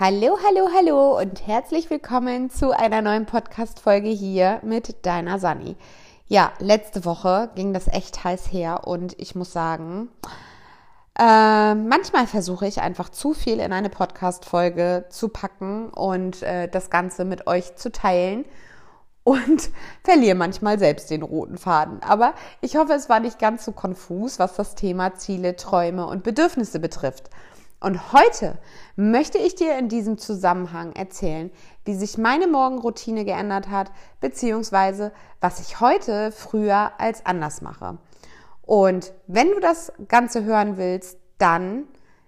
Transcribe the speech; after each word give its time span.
Hallo, 0.00 0.38
hallo, 0.46 0.68
hallo 0.72 1.18
und 1.18 1.44
herzlich 1.44 1.90
willkommen 1.90 2.50
zu 2.50 2.70
einer 2.70 3.02
neuen 3.02 3.26
Podcast-Folge 3.26 4.10
hier 4.10 4.60
mit 4.62 5.04
deiner 5.04 5.40
Sani. 5.40 5.74
Ja, 6.28 6.52
letzte 6.60 7.04
Woche 7.04 7.50
ging 7.56 7.74
das 7.74 7.88
echt 7.88 8.22
heiß 8.22 8.52
her 8.52 8.86
und 8.86 9.18
ich 9.18 9.34
muss 9.34 9.52
sagen, 9.52 10.08
äh, 11.18 11.74
manchmal 11.74 12.28
versuche 12.28 12.68
ich 12.68 12.80
einfach 12.80 13.08
zu 13.08 13.34
viel 13.34 13.58
in 13.58 13.72
eine 13.72 13.88
Podcast-Folge 13.88 15.06
zu 15.08 15.30
packen 15.30 15.88
und 15.88 16.44
äh, 16.44 16.68
das 16.68 16.90
Ganze 16.90 17.24
mit 17.24 17.48
euch 17.48 17.74
zu 17.74 17.90
teilen 17.90 18.44
und 19.24 19.70
verliere 20.04 20.36
manchmal 20.36 20.78
selbst 20.78 21.10
den 21.10 21.24
roten 21.24 21.58
Faden. 21.58 22.04
Aber 22.04 22.34
ich 22.60 22.76
hoffe, 22.76 22.92
es 22.92 23.08
war 23.08 23.18
nicht 23.18 23.40
ganz 23.40 23.64
so 23.64 23.72
konfus, 23.72 24.38
was 24.38 24.54
das 24.54 24.76
Thema 24.76 25.16
Ziele, 25.16 25.56
Träume 25.56 26.06
und 26.06 26.22
Bedürfnisse 26.22 26.78
betrifft. 26.78 27.30
Und 27.80 28.12
heute 28.12 28.58
möchte 28.96 29.38
ich 29.38 29.54
dir 29.54 29.78
in 29.78 29.88
diesem 29.88 30.18
Zusammenhang 30.18 30.92
erzählen, 30.96 31.50
wie 31.84 31.94
sich 31.94 32.18
meine 32.18 32.48
Morgenroutine 32.48 33.24
geändert 33.24 33.68
hat, 33.68 33.92
beziehungsweise 34.20 35.12
was 35.40 35.60
ich 35.60 35.80
heute 35.80 36.32
früher 36.32 36.92
als 36.98 37.24
anders 37.24 37.62
mache. 37.62 37.98
Und 38.62 39.12
wenn 39.28 39.50
du 39.50 39.60
das 39.60 39.92
Ganze 40.08 40.42
hören 40.42 40.76
willst, 40.76 41.18
dann 41.38 41.84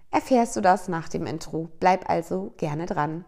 erfährst 0.09 0.55
du 0.55 0.61
das 0.61 0.87
nach 0.87 1.09
dem 1.09 1.25
Intro. 1.25 1.69
Bleib 1.81 2.09
also 2.09 2.53
gerne 2.55 2.85
dran. 2.85 3.25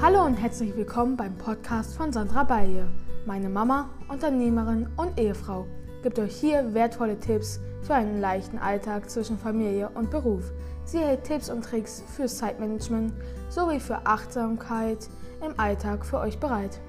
Hallo 0.00 0.24
und 0.24 0.34
herzlich 0.34 0.74
willkommen 0.76 1.16
beim 1.18 1.36
Podcast 1.36 1.94
von 1.94 2.10
Sandra 2.10 2.44
Baye, 2.44 2.86
meine 3.26 3.50
Mama, 3.50 3.90
Unternehmerin 4.08 4.88
und 4.96 5.18
Ehefrau 5.20 5.66
gibt 6.02 6.18
euch 6.18 6.34
hier 6.34 6.74
wertvolle 6.74 7.18
Tipps 7.18 7.60
für 7.82 7.94
einen 7.94 8.20
leichten 8.20 8.58
Alltag 8.58 9.10
zwischen 9.10 9.38
Familie 9.38 9.90
und 9.94 10.10
Beruf. 10.10 10.52
Sie 10.84 10.98
hält 10.98 11.24
Tipps 11.24 11.50
und 11.50 11.64
Tricks 11.64 12.02
für 12.16 12.26
Zeitmanagement 12.26 13.12
sowie 13.48 13.80
für 13.80 14.06
Achtsamkeit 14.06 15.08
im 15.44 15.58
Alltag 15.58 16.04
für 16.04 16.18
euch 16.18 16.38
bereit. 16.38 16.80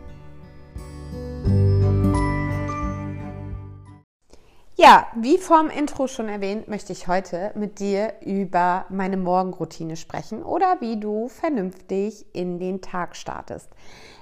Ja, 4.81 5.07
wie 5.13 5.37
vorm 5.37 5.69
Intro 5.69 6.07
schon 6.07 6.29
erwähnt, 6.29 6.69
möchte 6.69 6.93
ich 6.93 7.09
heute 7.09 7.51
mit 7.53 7.79
dir 7.79 8.13
über 8.21 8.85
meine 8.87 9.17
Morgenroutine 9.17 9.97
sprechen 9.97 10.41
oder 10.41 10.77
wie 10.79 10.97
du 10.97 11.27
vernünftig 11.27 12.25
in 12.31 12.59
den 12.59 12.79
Tag 12.79 13.17
startest. 13.17 13.69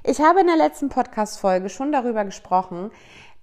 Ich 0.03 0.19
habe 0.19 0.39
in 0.39 0.47
der 0.47 0.57
letzten 0.57 0.89
Podcast-Folge 0.89 1.69
schon 1.69 1.91
darüber 1.91 2.25
gesprochen, 2.25 2.89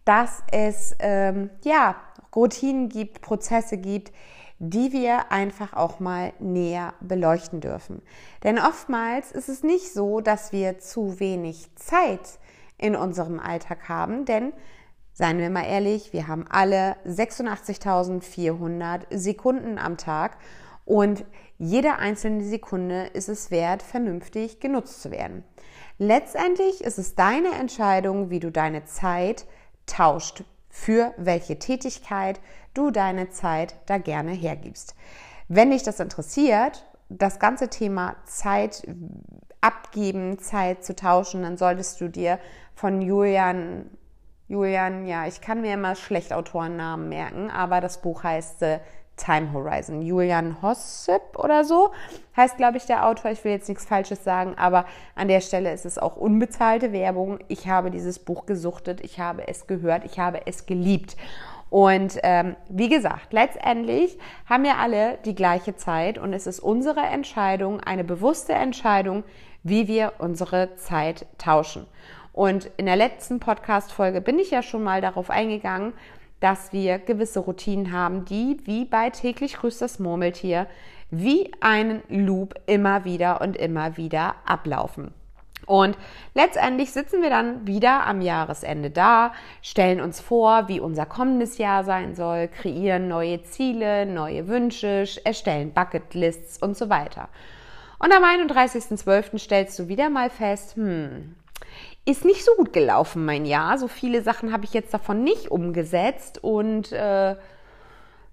dass 0.04 0.42
es 0.50 0.94
ähm, 0.98 1.50
ja 1.64 1.96
Routinen 2.34 2.88
gibt, 2.88 3.20
Prozesse 3.22 3.76
gibt, 3.76 4.12
die 4.58 4.92
wir 4.92 5.32
einfach 5.32 5.72
auch 5.74 6.00
mal 6.00 6.32
näher 6.38 6.94
beleuchten 7.00 7.60
dürfen. 7.60 8.02
Denn 8.42 8.58
oftmals 8.58 9.32
ist 9.32 9.48
es 9.48 9.62
nicht 9.62 9.92
so, 9.92 10.20
dass 10.20 10.52
wir 10.52 10.78
zu 10.78 11.20
wenig 11.20 11.74
Zeit 11.76 12.38
in 12.78 12.96
unserem 12.96 13.40
Alltag 13.40 13.88
haben, 13.88 14.24
denn 14.24 14.52
seien 15.12 15.38
wir 15.38 15.50
mal 15.50 15.66
ehrlich, 15.66 16.12
wir 16.12 16.28
haben 16.28 16.46
alle 16.48 16.96
86.400 17.06 19.02
Sekunden 19.10 19.78
am 19.78 19.96
Tag 19.96 20.36
und 20.84 21.24
jede 21.58 21.96
einzelne 21.96 22.44
Sekunde 22.44 23.06
ist 23.12 23.28
es 23.28 23.50
wert, 23.50 23.82
vernünftig 23.82 24.60
genutzt 24.60 25.02
zu 25.02 25.10
werden. 25.10 25.44
Letztendlich 25.98 26.82
ist 26.82 26.98
es 26.98 27.14
deine 27.14 27.52
Entscheidung, 27.52 28.30
wie 28.30 28.40
du 28.40 28.50
deine 28.50 28.84
Zeit 28.84 29.46
tauscht, 29.86 30.44
für 30.68 31.14
welche 31.16 31.58
Tätigkeit 31.58 32.40
du 32.74 32.90
deine 32.90 33.30
Zeit 33.30 33.76
da 33.86 33.98
gerne 33.98 34.32
hergibst. 34.32 34.94
Wenn 35.48 35.70
dich 35.70 35.82
das 35.82 36.00
interessiert, 36.00 36.84
das 37.08 37.38
ganze 37.38 37.68
Thema 37.68 38.16
Zeit 38.24 38.86
abgeben, 39.60 40.38
Zeit 40.38 40.84
zu 40.84 40.96
tauschen, 40.96 41.42
dann 41.42 41.56
solltest 41.56 42.00
du 42.00 42.08
dir 42.08 42.38
von 42.74 43.02
Julian, 43.02 43.90
Julian, 44.48 45.06
ja, 45.06 45.26
ich 45.26 45.40
kann 45.40 45.60
mir 45.60 45.74
immer 45.74 45.94
schlecht 45.94 46.32
Autorennamen 46.32 47.08
merken, 47.08 47.50
aber 47.50 47.80
das 47.80 48.02
Buch 48.02 48.24
heißt 48.24 48.62
Time 49.16 49.52
Horizon. 49.52 50.02
Julian 50.02 50.60
Hossip 50.60 51.38
oder 51.38 51.64
so 51.64 51.92
heißt, 52.36 52.56
glaube 52.56 52.78
ich, 52.78 52.86
der 52.86 53.06
Autor. 53.06 53.30
Ich 53.30 53.44
will 53.44 53.52
jetzt 53.52 53.68
nichts 53.68 53.84
Falsches 53.84 54.24
sagen, 54.24 54.54
aber 54.56 54.86
an 55.14 55.28
der 55.28 55.40
Stelle 55.40 55.72
ist 55.72 55.86
es 55.86 55.98
auch 55.98 56.16
unbezahlte 56.16 56.92
Werbung. 56.92 57.38
Ich 57.48 57.68
habe 57.68 57.90
dieses 57.90 58.18
Buch 58.18 58.46
gesuchtet, 58.46 59.00
ich 59.02 59.20
habe 59.20 59.46
es 59.46 59.66
gehört, 59.66 60.04
ich 60.04 60.18
habe 60.18 60.46
es 60.46 60.66
geliebt. 60.66 61.16
Und 61.70 62.18
ähm, 62.22 62.54
wie 62.68 62.88
gesagt, 62.88 63.32
letztendlich 63.32 64.18
haben 64.46 64.62
wir 64.62 64.78
alle 64.78 65.18
die 65.24 65.34
gleiche 65.34 65.74
Zeit 65.74 66.18
und 66.18 66.32
es 66.32 66.46
ist 66.46 66.60
unsere 66.60 67.00
Entscheidung, 67.00 67.80
eine 67.80 68.04
bewusste 68.04 68.52
Entscheidung, 68.52 69.24
wie 69.64 69.88
wir 69.88 70.12
unsere 70.18 70.76
Zeit 70.76 71.26
tauschen. 71.38 71.86
Und 72.32 72.68
in 72.76 72.86
der 72.86 72.96
letzten 72.96 73.38
Podcast-Folge 73.38 74.20
bin 74.20 74.40
ich 74.40 74.50
ja 74.50 74.62
schon 74.62 74.82
mal 74.82 75.00
darauf 75.00 75.30
eingegangen, 75.30 75.94
dass 76.44 76.74
wir 76.74 76.98
gewisse 76.98 77.40
Routinen 77.40 77.90
haben, 77.90 78.26
die 78.26 78.58
wie 78.64 78.84
bei 78.84 79.08
täglich 79.08 79.54
grüßt 79.54 79.80
das 79.80 79.98
Murmeltier 79.98 80.66
wie 81.10 81.50
einen 81.62 82.02
Loop 82.10 82.54
immer 82.66 83.06
wieder 83.06 83.40
und 83.40 83.56
immer 83.56 83.96
wieder 83.96 84.34
ablaufen. 84.44 85.14
Und 85.64 85.96
letztendlich 86.34 86.92
sitzen 86.92 87.22
wir 87.22 87.30
dann 87.30 87.66
wieder 87.66 88.06
am 88.06 88.20
Jahresende 88.20 88.90
da, 88.90 89.32
stellen 89.62 90.02
uns 90.02 90.20
vor, 90.20 90.68
wie 90.68 90.80
unser 90.80 91.06
kommendes 91.06 91.56
Jahr 91.56 91.82
sein 91.82 92.14
soll, 92.14 92.48
kreieren 92.48 93.08
neue 93.08 93.42
Ziele, 93.44 94.04
neue 94.04 94.46
Wünsche, 94.46 95.06
erstellen 95.24 95.72
Bucketlists 95.72 96.58
und 96.58 96.76
so 96.76 96.90
weiter. 96.90 97.30
Und 97.98 98.12
am 98.12 98.22
31.12. 98.22 99.38
stellst 99.38 99.78
du 99.78 99.88
wieder 99.88 100.10
mal 100.10 100.28
fest, 100.28 100.76
hm, 100.76 101.36
ist 102.04 102.24
nicht 102.24 102.44
so 102.44 102.52
gut 102.56 102.72
gelaufen, 102.72 103.24
mein 103.24 103.46
Jahr. 103.46 103.78
So 103.78 103.88
viele 103.88 104.22
Sachen 104.22 104.52
habe 104.52 104.64
ich 104.64 104.74
jetzt 104.74 104.92
davon 104.92 105.24
nicht 105.24 105.50
umgesetzt. 105.50 106.42
Und 106.42 106.92
äh, 106.92 107.36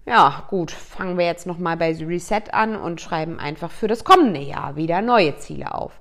ja, 0.04 0.44
gut, 0.48 0.70
fangen 0.70 1.16
wir 1.16 1.26
jetzt 1.26 1.46
nochmal 1.46 1.76
bei 1.76 1.94
Reset 1.94 2.52
an 2.52 2.76
und 2.76 3.00
schreiben 3.00 3.38
einfach 3.38 3.70
für 3.70 3.88
das 3.88 4.04
kommende 4.04 4.40
Jahr 4.40 4.76
wieder 4.76 5.00
neue 5.00 5.36
Ziele 5.36 5.74
auf. 5.74 6.00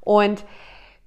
Und 0.00 0.44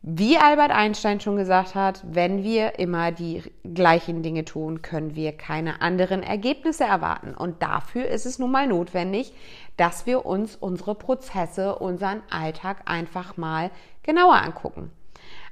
wie 0.04 0.38
Albert 0.38 0.72
Einstein 0.72 1.20
schon 1.20 1.36
gesagt 1.36 1.76
hat, 1.76 2.02
wenn 2.04 2.44
wir 2.44 2.80
immer 2.80 3.12
die 3.12 3.44
gleichen 3.64 4.24
Dinge 4.24 4.46
tun, 4.46 4.82
können 4.82 5.16
wir 5.16 5.32
keine 5.32 5.82
anderen 5.82 6.24
Ergebnisse 6.24 6.86
erwarten. 6.86 7.36
Und 7.36 7.62
dafür 7.62 8.08
ist 8.08 8.26
es 8.26 8.40
nun 8.40 8.52
mal 8.52 8.66
notwendig, 8.66 9.32
dass 9.78 10.08
wir 10.08 10.26
uns 10.26 10.56
unsere 10.56 10.96
Prozesse, 10.96 11.76
unseren 11.76 12.24
Alltag 12.32 12.82
einfach 12.86 13.38
mal 13.38 13.70
genauer 14.02 14.42
angucken. 14.42 14.92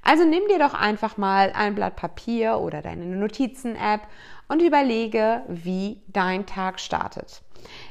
Also 0.04 0.26
nimm 0.26 0.48
dir 0.50 0.60
doch 0.60 0.74
einfach 0.74 1.18
mal 1.18 1.52
ein 1.56 1.76
Blatt 1.76 1.96
Papier 1.96 2.60
oder 2.60 2.82
deine 2.82 3.06
Notizen-App 3.06 4.02
und 4.48 4.62
überlege, 4.62 5.44
wie 5.48 6.02
dein 6.08 6.46
Tag 6.46 6.80
startet. 6.80 7.42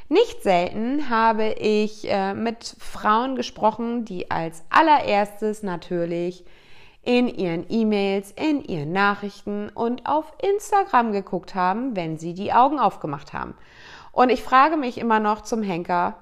Nicht 0.09 0.43
selten 0.43 1.11
habe 1.11 1.51
ich 1.53 2.11
äh, 2.11 2.35
mit 2.35 2.77
Frauen 2.79 3.37
gesprochen, 3.37 4.05
die 4.05 4.31
als 4.31 4.65
allererstes 4.71 5.63
natürlich 5.63 6.45
in 7.03 7.29
ihren 7.29 7.65
E-Mails, 7.69 8.33
in 8.33 8.63
ihren 8.65 8.93
Nachrichten 8.93 9.69
und 9.71 10.07
auf 10.07 10.33
Instagram 10.43 11.13
geguckt 11.13 11.55
haben, 11.55 11.97
wenn 11.97 12.19
sie 12.19 12.35
die 12.35 12.53
Augen 12.53 12.79
aufgemacht 12.79 13.33
haben. 13.33 13.55
Und 14.13 14.31
ich 14.31 14.43
frage 14.43 14.77
mich 14.77 14.99
immer 14.99 15.21
noch 15.21 15.43
zum 15.43 15.63
Henker, 15.63 16.17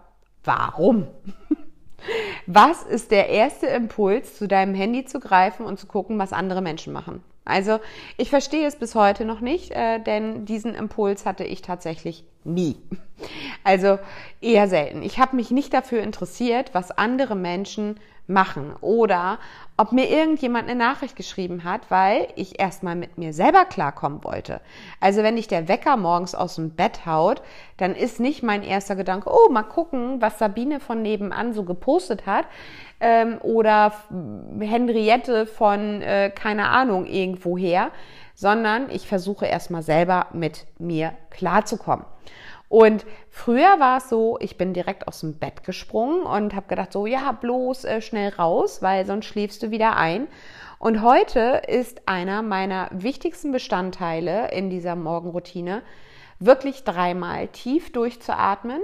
warum? 0.44 1.06
Was 2.46 2.82
ist 2.82 3.10
der 3.10 3.28
erste 3.28 3.66
Impuls, 3.66 4.36
zu 4.36 4.46
deinem 4.46 4.74
Handy 4.74 5.04
zu 5.04 5.20
greifen 5.20 5.66
und 5.66 5.78
zu 5.78 5.86
gucken, 5.86 6.18
was 6.18 6.32
andere 6.32 6.62
Menschen 6.62 6.92
machen? 6.92 7.22
Also 7.44 7.78
ich 8.16 8.28
verstehe 8.28 8.66
es 8.66 8.76
bis 8.76 8.94
heute 8.94 9.24
noch 9.24 9.40
nicht, 9.40 9.70
äh, 9.70 10.00
denn 10.00 10.44
diesen 10.46 10.74
Impuls 10.74 11.24
hatte 11.24 11.44
ich 11.44 11.62
tatsächlich 11.62 12.24
nie. 12.44 12.76
Also 13.66 13.98
eher 14.40 14.68
selten. 14.68 15.02
Ich 15.02 15.18
habe 15.18 15.34
mich 15.34 15.50
nicht 15.50 15.74
dafür 15.74 16.00
interessiert, 16.00 16.70
was 16.72 16.96
andere 16.96 17.34
Menschen 17.34 17.98
machen 18.28 18.76
oder 18.80 19.40
ob 19.76 19.90
mir 19.90 20.08
irgendjemand 20.08 20.68
eine 20.68 20.78
Nachricht 20.78 21.16
geschrieben 21.16 21.64
hat, 21.64 21.90
weil 21.90 22.28
ich 22.36 22.60
erstmal 22.60 22.94
mit 22.94 23.18
mir 23.18 23.32
selber 23.32 23.64
klarkommen 23.64 24.22
wollte. 24.22 24.60
Also 25.00 25.24
wenn 25.24 25.34
dich 25.34 25.48
der 25.48 25.66
Wecker 25.66 25.96
morgens 25.96 26.36
aus 26.36 26.54
dem 26.54 26.70
Bett 26.70 27.06
haut, 27.06 27.42
dann 27.76 27.96
ist 27.96 28.20
nicht 28.20 28.44
mein 28.44 28.62
erster 28.62 28.94
Gedanke, 28.94 29.30
oh, 29.32 29.50
mal 29.50 29.64
gucken, 29.64 30.22
was 30.22 30.38
Sabine 30.38 30.78
von 30.78 31.02
nebenan 31.02 31.52
so 31.52 31.64
gepostet 31.64 32.24
hat 32.24 32.46
ähm, 33.00 33.38
oder 33.42 33.94
Henriette 34.60 35.44
von, 35.44 36.02
äh, 36.02 36.30
keine 36.30 36.68
Ahnung, 36.68 37.04
irgendwoher, 37.04 37.90
sondern 38.36 38.90
ich 38.90 39.08
versuche 39.08 39.46
erstmal 39.46 39.82
selber 39.82 40.26
mit 40.32 40.66
mir 40.78 41.14
klarzukommen. 41.30 42.06
Und 42.68 43.06
früher 43.30 43.78
war 43.78 43.98
es 43.98 44.08
so, 44.08 44.38
ich 44.40 44.58
bin 44.58 44.72
direkt 44.74 45.06
aus 45.06 45.20
dem 45.20 45.38
Bett 45.38 45.62
gesprungen 45.64 46.22
und 46.22 46.54
habe 46.54 46.66
gedacht, 46.66 46.92
so 46.92 47.06
ja, 47.06 47.32
bloß 47.32 47.84
äh, 47.84 48.00
schnell 48.00 48.30
raus, 48.30 48.82
weil 48.82 49.06
sonst 49.06 49.26
schläfst 49.26 49.62
du 49.62 49.70
wieder 49.70 49.96
ein. 49.96 50.26
Und 50.78 51.02
heute 51.02 51.62
ist 51.68 52.08
einer 52.08 52.42
meiner 52.42 52.88
wichtigsten 52.92 53.52
Bestandteile 53.52 54.50
in 54.50 54.68
dieser 54.68 54.96
Morgenroutine, 54.96 55.82
wirklich 56.38 56.84
dreimal 56.84 57.48
tief 57.48 57.92
durchzuatmen 57.92 58.82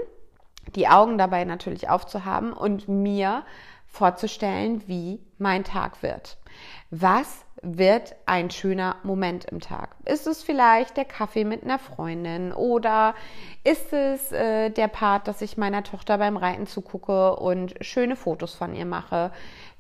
die 0.75 0.89
Augen 0.89 1.19
dabei 1.19 1.45
natürlich 1.45 1.89
aufzuhaben 1.89 2.53
und 2.53 2.89
mir 2.89 3.45
vorzustellen, 3.87 4.83
wie 4.87 5.21
mein 5.39 5.65
Tag 5.65 6.03
wird. 6.03 6.39
Was 6.91 7.45
wird 7.63 8.17
ein 8.27 8.51
schöner 8.51 8.97
Moment 9.05 9.45
im 9.47 9.61
Tag? 9.61 9.95
Ist 10.05 10.27
es 10.27 10.43
vielleicht 10.43 10.97
der 10.97 11.05
Kaffee 11.05 11.45
mit 11.45 11.63
einer 11.63 11.79
Freundin 11.79 12.53
oder 12.53 13.15
ist 13.63 13.93
es 13.93 14.33
äh, 14.33 14.71
der 14.71 14.89
Part, 14.89 15.29
dass 15.29 15.43
ich 15.43 15.57
meiner 15.57 15.85
Tochter 15.85 16.19
beim 16.19 16.37
Reiten 16.37 16.67
zugucke 16.67 17.37
und 17.37 17.75
schöne 17.81 18.17
Fotos 18.17 18.55
von 18.55 18.75
ihr 18.75 18.87
mache? 18.87 19.31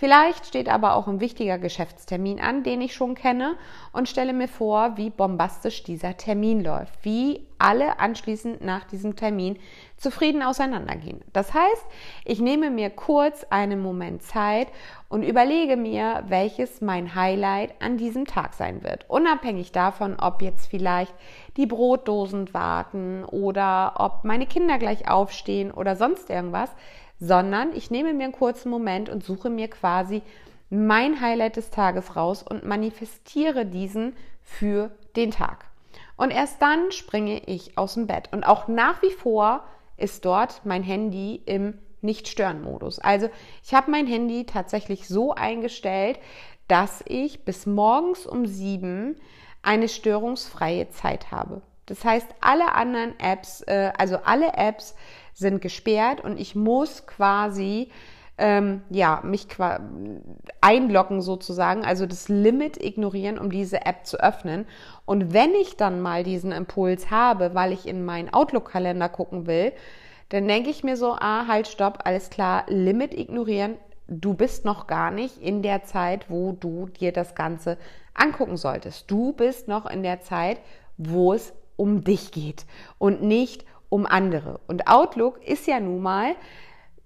Vielleicht 0.02 0.46
steht 0.46 0.68
aber 0.68 0.96
auch 0.96 1.06
ein 1.06 1.20
wichtiger 1.20 1.58
Geschäftstermin 1.58 2.40
an, 2.40 2.64
den 2.64 2.80
ich 2.80 2.92
schon 2.92 3.14
kenne 3.14 3.54
und 3.92 4.08
stelle 4.08 4.32
mir 4.32 4.48
vor, 4.48 4.96
wie 4.96 5.10
bombastisch 5.10 5.84
dieser 5.84 6.16
Termin 6.16 6.60
läuft, 6.60 6.92
wie 7.04 7.46
alle 7.60 8.00
anschließend 8.00 8.64
nach 8.64 8.82
diesem 8.82 9.14
Termin 9.14 9.60
zufrieden 9.96 10.42
auseinandergehen. 10.42 11.20
Das 11.32 11.54
heißt, 11.54 11.86
ich 12.24 12.40
nehme 12.40 12.70
mir 12.70 12.90
kurz 12.90 13.44
einen 13.50 13.80
Moment 13.80 14.24
Zeit 14.24 14.66
und 15.08 15.22
überlege 15.22 15.76
mir, 15.76 16.24
welches 16.26 16.80
mein 16.80 17.14
Highlight 17.14 17.80
an 17.80 17.96
diesem 17.96 18.26
Tag 18.26 18.54
sein 18.54 18.82
wird. 18.82 19.08
Unabhängig 19.08 19.70
davon, 19.70 20.18
ob 20.18 20.42
jetzt 20.42 20.66
vielleicht 20.66 21.14
die 21.56 21.66
Brotdosen 21.66 22.52
warten 22.52 23.24
oder 23.24 23.94
ob 23.98 24.24
meine 24.24 24.46
Kinder 24.46 24.78
gleich 24.78 25.08
aufstehen 25.08 25.70
oder 25.70 25.94
sonst 25.94 26.28
irgendwas, 26.28 26.70
sondern 27.22 27.72
ich 27.72 27.92
nehme 27.92 28.12
mir 28.14 28.24
einen 28.24 28.32
kurzen 28.32 28.68
Moment 28.68 29.08
und 29.08 29.22
suche 29.22 29.48
mir 29.48 29.68
quasi 29.68 30.22
mein 30.70 31.20
Highlight 31.20 31.54
des 31.54 31.70
Tages 31.70 32.16
raus 32.16 32.42
und 32.42 32.64
manifestiere 32.66 33.64
diesen 33.64 34.16
für 34.42 34.90
den 35.14 35.30
Tag. 35.30 35.66
Und 36.16 36.32
erst 36.32 36.60
dann 36.60 36.90
springe 36.90 37.38
ich 37.46 37.78
aus 37.78 37.94
dem 37.94 38.08
Bett. 38.08 38.28
Und 38.32 38.42
auch 38.42 38.66
nach 38.66 39.02
wie 39.02 39.12
vor 39.12 39.62
ist 39.96 40.24
dort 40.24 40.62
mein 40.64 40.82
Handy 40.82 41.40
im 41.46 41.78
Nicht-Stören-Modus. 42.00 42.98
Also 42.98 43.30
ich 43.62 43.72
habe 43.72 43.92
mein 43.92 44.08
Handy 44.08 44.44
tatsächlich 44.44 45.06
so 45.06 45.32
eingestellt, 45.32 46.18
dass 46.66 47.04
ich 47.06 47.44
bis 47.44 47.66
morgens 47.66 48.26
um 48.26 48.46
sieben 48.46 49.14
eine 49.62 49.88
störungsfreie 49.88 50.90
Zeit 50.90 51.30
habe. 51.30 51.62
Das 51.86 52.04
heißt, 52.04 52.28
alle 52.40 52.74
anderen 52.74 53.18
Apps, 53.20 53.60
äh, 53.62 53.92
also 53.96 54.16
alle 54.24 54.54
Apps 54.54 54.96
sind 55.32 55.60
gesperrt 55.60 56.22
und 56.22 56.38
ich 56.38 56.54
muss 56.54 57.06
quasi 57.06 57.90
ähm, 58.38 58.82
ja, 58.90 59.20
mich 59.24 59.46
einloggen 60.60 61.20
sozusagen, 61.20 61.84
also 61.84 62.06
das 62.06 62.28
Limit 62.28 62.82
ignorieren, 62.82 63.38
um 63.38 63.50
diese 63.50 63.84
App 63.84 64.06
zu 64.06 64.18
öffnen. 64.18 64.66
Und 65.04 65.32
wenn 65.32 65.54
ich 65.54 65.76
dann 65.76 66.00
mal 66.00 66.24
diesen 66.24 66.50
Impuls 66.50 67.10
habe, 67.10 67.54
weil 67.54 67.72
ich 67.72 67.86
in 67.86 68.04
meinen 68.04 68.32
Outlook-Kalender 68.32 69.08
gucken 69.08 69.46
will, 69.46 69.72
dann 70.30 70.48
denke 70.48 70.70
ich 70.70 70.82
mir 70.82 70.96
so, 70.96 71.12
ah, 71.12 71.46
halt, 71.46 71.68
stopp, 71.68 72.00
alles 72.04 72.30
klar, 72.30 72.64
Limit 72.68 73.12
ignorieren. 73.12 73.76
Du 74.08 74.34
bist 74.34 74.64
noch 74.64 74.86
gar 74.86 75.10
nicht 75.10 75.38
in 75.38 75.62
der 75.62 75.84
Zeit, 75.84 76.30
wo 76.30 76.52
du 76.52 76.86
dir 76.86 77.12
das 77.12 77.34
Ganze 77.34 77.76
angucken 78.14 78.56
solltest. 78.56 79.10
Du 79.10 79.32
bist 79.32 79.68
noch 79.68 79.86
in 79.86 80.02
der 80.02 80.20
Zeit, 80.20 80.58
wo 80.96 81.34
es 81.34 81.52
um 81.76 82.02
dich 82.02 82.32
geht 82.32 82.66
und 82.98 83.22
nicht 83.22 83.64
um 83.92 84.06
andere. 84.06 84.58
Und 84.68 84.88
Outlook 84.88 85.46
ist 85.46 85.66
ja 85.66 85.78
nun 85.78 86.00
mal 86.00 86.34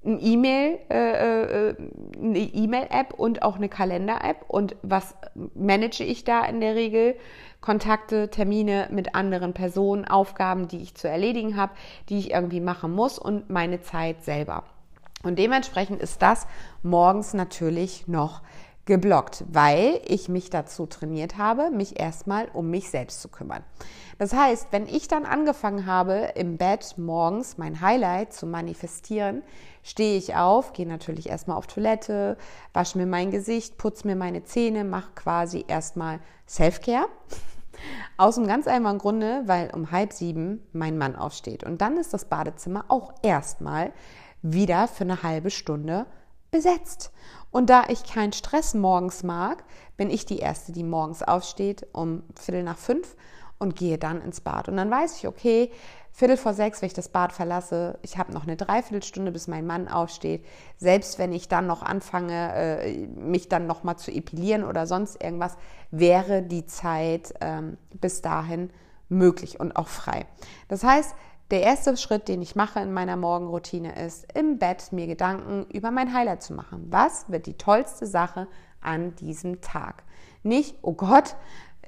ein 0.04 0.20
E-Mail, 0.22 0.78
äh, 0.88 1.70
äh, 1.70 1.76
eine 2.22 2.38
E-Mail-App 2.38 3.14
und 3.14 3.42
auch 3.42 3.56
eine 3.56 3.68
Kalender-App. 3.68 4.44
Und 4.46 4.76
was 4.82 5.16
manage 5.56 6.04
ich 6.04 6.22
da 6.22 6.44
in 6.44 6.60
der 6.60 6.76
Regel? 6.76 7.16
Kontakte, 7.60 8.30
Termine 8.30 8.86
mit 8.92 9.16
anderen 9.16 9.52
Personen, 9.52 10.04
Aufgaben, 10.04 10.68
die 10.68 10.80
ich 10.80 10.94
zu 10.94 11.08
erledigen 11.08 11.56
habe, 11.56 11.72
die 12.08 12.18
ich 12.18 12.30
irgendwie 12.30 12.60
machen 12.60 12.92
muss 12.92 13.18
und 13.18 13.50
meine 13.50 13.80
Zeit 13.80 14.22
selber. 14.22 14.62
Und 15.24 15.40
dementsprechend 15.40 16.00
ist 16.00 16.22
das 16.22 16.46
morgens 16.84 17.34
natürlich 17.34 18.06
noch 18.06 18.42
geblockt, 18.86 19.44
weil 19.50 20.00
ich 20.06 20.28
mich 20.28 20.48
dazu 20.48 20.86
trainiert 20.86 21.36
habe, 21.36 21.70
mich 21.70 22.00
erstmal 22.00 22.48
um 22.52 22.70
mich 22.70 22.88
selbst 22.88 23.20
zu 23.20 23.28
kümmern. 23.28 23.64
Das 24.18 24.32
heißt, 24.32 24.68
wenn 24.70 24.86
ich 24.86 25.08
dann 25.08 25.26
angefangen 25.26 25.86
habe, 25.86 26.32
im 26.36 26.56
Bett 26.56 26.94
morgens 26.96 27.58
mein 27.58 27.80
Highlight 27.80 28.32
zu 28.32 28.46
manifestieren, 28.46 29.42
stehe 29.82 30.16
ich 30.16 30.36
auf, 30.36 30.72
gehe 30.72 30.86
natürlich 30.86 31.28
erstmal 31.28 31.58
auf 31.58 31.66
Toilette, 31.66 32.38
wasche 32.72 32.96
mir 32.96 33.06
mein 33.06 33.30
Gesicht, 33.30 33.76
putze 33.76 34.06
mir 34.06 34.16
meine 34.16 34.44
Zähne, 34.44 34.84
mache 34.84 35.10
quasi 35.14 35.64
erstmal 35.68 36.20
Self-Care. 36.48 37.08
Aus 38.16 38.38
einem 38.38 38.46
ganz 38.46 38.66
einfachen 38.66 38.98
Grunde, 38.98 39.42
weil 39.46 39.70
um 39.74 39.90
halb 39.90 40.12
sieben 40.12 40.66
mein 40.72 40.96
Mann 40.96 41.14
aufsteht. 41.14 41.62
Und 41.62 41.82
dann 41.82 41.98
ist 41.98 42.14
das 42.14 42.24
Badezimmer 42.24 42.86
auch 42.88 43.12
erstmal 43.22 43.92
wieder 44.42 44.88
für 44.88 45.04
eine 45.04 45.22
halbe 45.22 45.50
Stunde 45.50 46.06
besetzt. 46.50 47.12
Und 47.56 47.70
da 47.70 47.84
ich 47.88 48.04
keinen 48.04 48.34
Stress 48.34 48.74
morgens 48.74 49.22
mag, 49.22 49.64
bin 49.96 50.10
ich 50.10 50.26
die 50.26 50.40
Erste, 50.40 50.72
die 50.72 50.84
morgens 50.84 51.22
aufsteht 51.22 51.86
um 51.92 52.22
Viertel 52.38 52.62
nach 52.62 52.76
fünf 52.76 53.16
und 53.56 53.76
gehe 53.76 53.96
dann 53.96 54.20
ins 54.20 54.42
Bad. 54.42 54.68
Und 54.68 54.76
dann 54.76 54.90
weiß 54.90 55.16
ich, 55.16 55.26
okay, 55.26 55.72
Viertel 56.12 56.36
vor 56.36 56.52
sechs, 56.52 56.82
wenn 56.82 56.88
ich 56.88 56.92
das 56.92 57.08
Bad 57.08 57.32
verlasse, 57.32 57.98
ich 58.02 58.18
habe 58.18 58.30
noch 58.30 58.42
eine 58.42 58.56
Dreiviertelstunde, 58.56 59.32
bis 59.32 59.48
mein 59.48 59.66
Mann 59.66 59.88
aufsteht. 59.88 60.44
Selbst 60.76 61.18
wenn 61.18 61.32
ich 61.32 61.48
dann 61.48 61.66
noch 61.66 61.82
anfange, 61.82 62.52
äh, 62.54 63.06
mich 63.06 63.48
dann 63.48 63.66
noch 63.66 63.84
mal 63.84 63.96
zu 63.96 64.10
epilieren 64.10 64.62
oder 64.62 64.86
sonst 64.86 65.24
irgendwas, 65.24 65.56
wäre 65.90 66.42
die 66.42 66.66
Zeit 66.66 67.32
ähm, 67.40 67.78
bis 67.94 68.20
dahin 68.20 68.68
möglich 69.08 69.60
und 69.60 69.76
auch 69.76 69.88
frei. 69.88 70.26
Das 70.68 70.84
heißt, 70.84 71.14
der 71.50 71.62
erste 71.62 71.96
Schritt, 71.96 72.28
den 72.28 72.42
ich 72.42 72.56
mache 72.56 72.80
in 72.80 72.92
meiner 72.92 73.16
Morgenroutine, 73.16 73.94
ist, 74.04 74.26
im 74.34 74.58
Bett 74.58 74.92
mir 74.92 75.06
Gedanken 75.06 75.66
über 75.72 75.90
mein 75.90 76.12
Highlight 76.12 76.42
zu 76.42 76.54
machen. 76.54 76.86
Was 76.90 77.30
wird 77.30 77.46
die 77.46 77.56
tollste 77.56 78.06
Sache 78.06 78.48
an 78.80 79.14
diesem 79.16 79.60
Tag? 79.60 80.02
Nicht, 80.42 80.76
oh 80.82 80.92
Gott, 80.92 81.36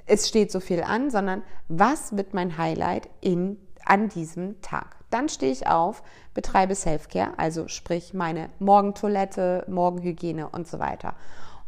es 0.06 0.28
steht 0.28 0.52
so 0.52 0.60
viel 0.60 0.82
an, 0.82 1.10
sondern 1.10 1.42
was 1.68 2.16
wird 2.16 2.34
mein 2.34 2.56
Highlight 2.56 3.08
in, 3.20 3.58
an 3.84 4.08
diesem 4.08 4.60
Tag? 4.62 4.96
Dann 5.10 5.28
stehe 5.28 5.52
ich 5.52 5.66
auf, 5.66 6.02
betreibe 6.34 6.74
Selfcare, 6.74 7.32
also 7.36 7.66
sprich 7.66 8.14
meine 8.14 8.50
Morgentoilette, 8.58 9.64
Morgenhygiene 9.68 10.48
und 10.48 10.68
so 10.68 10.78
weiter. 10.78 11.14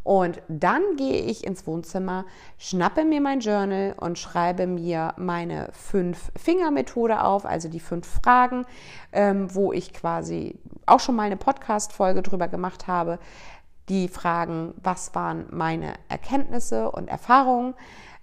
Und 0.02 0.40
dann 0.48 0.82
gehe 0.96 1.22
ich 1.22 1.44
ins 1.44 1.66
Wohnzimmer, 1.66 2.24
schnappe 2.58 3.04
mir 3.04 3.20
mein 3.20 3.40
Journal 3.40 3.94
und 4.00 4.18
schreibe 4.18 4.66
mir 4.66 5.12
meine 5.18 5.68
Fünf-Finger-Methode 5.72 7.22
auf, 7.22 7.44
also 7.44 7.68
die 7.68 7.80
fünf 7.80 8.06
Fragen, 8.06 8.64
ähm, 9.12 9.54
wo 9.54 9.72
ich 9.72 9.92
quasi 9.92 10.58
auch 10.86 11.00
schon 11.00 11.16
mal 11.16 11.24
eine 11.24 11.36
Podcast-Folge 11.36 12.22
drüber 12.22 12.48
gemacht 12.48 12.86
habe. 12.86 13.18
Die 13.88 14.08
Fragen, 14.08 14.72
was 14.82 15.14
waren 15.14 15.46
meine 15.50 15.94
Erkenntnisse 16.08 16.90
und 16.90 17.08
Erfahrungen? 17.08 17.74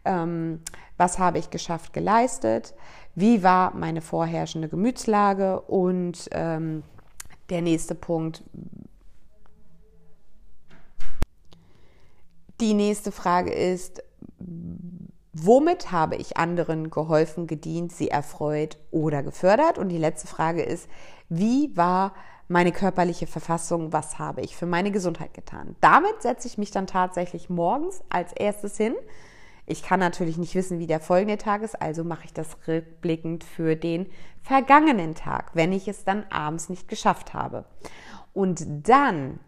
Ähm, 0.04 0.62
was 0.98 1.20
habe 1.20 1.38
ich 1.38 1.52
geschafft, 1.52 1.94
geleistet? 1.94 2.74
Wie 3.14 3.44
war 3.44 3.74
meine 3.76 4.02
vorherrschende 4.02 4.68
Gemütslage? 4.68 5.62
Und 5.62 6.28
ähm, 6.32 6.84
der 7.50 7.62
nächste 7.62 7.96
Punkt, 7.96 8.44
Die 12.60 12.74
nächste 12.74 13.12
Frage 13.12 13.52
ist, 13.52 14.04
womit 15.34 15.92
habe 15.92 16.16
ich 16.16 16.38
anderen 16.38 16.90
geholfen, 16.90 17.48
gedient, 17.48 17.92
sie 17.92 18.10
erfreut 18.10 18.78
oder 18.92 19.24
gefördert? 19.24 19.78
Und 19.78 19.90
die 19.90 19.98
letzte 19.98 20.28
Frage 20.28 20.64
ist, 20.64 20.90
wie 21.30 21.76
war 21.76 22.14
meine 22.48 22.72
körperliche 22.72 23.28
Verfassung, 23.28 23.94
was 23.94 24.20
habe 24.20 24.42
ich 24.42 24.56
für 24.56 24.66
meine 24.66 24.92
Gesundheit 24.92 25.34
getan? 25.34 25.76
Damit 25.82 26.22
setze 26.22 26.48
ich 26.48 26.58
mich 26.58 26.72
dann 26.72 26.88
tatsächlich 26.88 27.50
morgens 27.50 28.02
als 28.10 28.34
erstes 28.34 28.78
hin. 28.78 28.96
Ich 29.66 29.84
kann 29.84 30.00
natürlich 30.00 30.38
nicht 30.38 30.56
wissen, 30.56 30.80
wie 30.80 30.88
der 30.88 31.02
folgende 31.02 31.38
Tag 31.38 31.62
ist, 31.62 31.80
also 31.80 32.06
mache 32.06 32.24
ich 32.26 32.34
das 32.34 32.56
rückblickend 32.68 33.44
für 33.44 33.76
den 33.76 34.08
vergangenen 34.42 35.14
Tag, 35.14 35.52
wenn 35.54 35.74
ich 35.74 35.90
es 35.90 36.06
dann 36.06 36.24
abends 36.30 36.70
nicht 36.70 36.88
geschafft 36.88 37.34
habe. 37.34 37.66
Und 38.34 38.66
dann, 38.88 39.42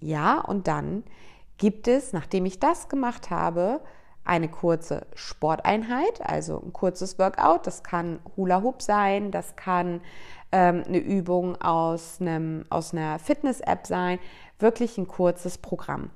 ja, 0.00 0.40
und 0.40 0.68
dann 0.68 1.04
gibt 1.58 1.88
es, 1.88 2.12
nachdem 2.12 2.46
ich 2.46 2.58
das 2.58 2.88
gemacht 2.88 3.30
habe, 3.30 3.80
eine 4.24 4.48
kurze 4.48 5.06
Sporteinheit, 5.14 6.20
also 6.22 6.62
ein 6.64 6.72
kurzes 6.72 7.18
Workout. 7.18 7.66
Das 7.66 7.82
kann 7.82 8.20
Hula 8.36 8.62
Hoop 8.62 8.82
sein, 8.82 9.30
das 9.30 9.56
kann 9.56 10.00
ähm, 10.52 10.84
eine 10.86 10.98
Übung 10.98 11.60
aus, 11.60 12.18
einem, 12.20 12.64
aus 12.70 12.92
einer 12.92 13.18
Fitness-App 13.18 13.86
sein, 13.86 14.18
wirklich 14.58 14.96
ein 14.98 15.08
kurzes 15.08 15.58
Programm. 15.58 16.10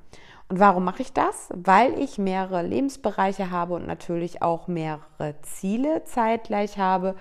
Und 0.49 0.61
warum 0.61 0.85
mache 0.85 1.03
ich 1.03 1.13
das? 1.13 1.49
Weil 1.53 1.99
ich 1.99 2.19
mehrere 2.19 2.63
Lebensbereiche 2.63 3.51
habe 3.51 3.75
und 3.75 3.87
natürlich 3.87 4.43
auch 4.43 4.69
mehrere 4.69 5.35
Ziele 5.43 6.05
zeitgleich 6.05 6.79
habe, 6.79 7.17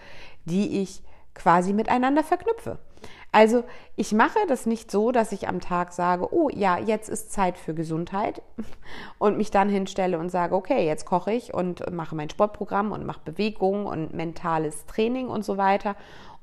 die 0.45 0.81
ich 0.83 1.01
quasi 1.33 1.73
miteinander 1.73 2.23
verknüpfe. 2.23 2.77
Also 3.35 3.65
ich 3.97 4.13
mache 4.13 4.39
das 4.47 4.65
nicht 4.65 4.89
so, 4.89 5.11
dass 5.11 5.33
ich 5.33 5.49
am 5.49 5.59
Tag 5.59 5.91
sage, 5.91 6.33
oh 6.33 6.47
ja, 6.53 6.79
jetzt 6.79 7.09
ist 7.09 7.33
Zeit 7.33 7.57
für 7.57 7.73
Gesundheit 7.73 8.41
und 9.17 9.37
mich 9.37 9.51
dann 9.51 9.67
hinstelle 9.67 10.17
und 10.17 10.29
sage, 10.29 10.55
okay, 10.55 10.85
jetzt 10.85 11.03
koche 11.03 11.33
ich 11.33 11.53
und 11.53 11.91
mache 11.91 12.15
mein 12.15 12.29
Sportprogramm 12.29 12.93
und 12.93 13.05
mache 13.05 13.19
Bewegung 13.25 13.87
und 13.87 14.13
mentales 14.13 14.85
Training 14.85 15.27
und 15.27 15.43
so 15.43 15.57
weiter. 15.57 15.97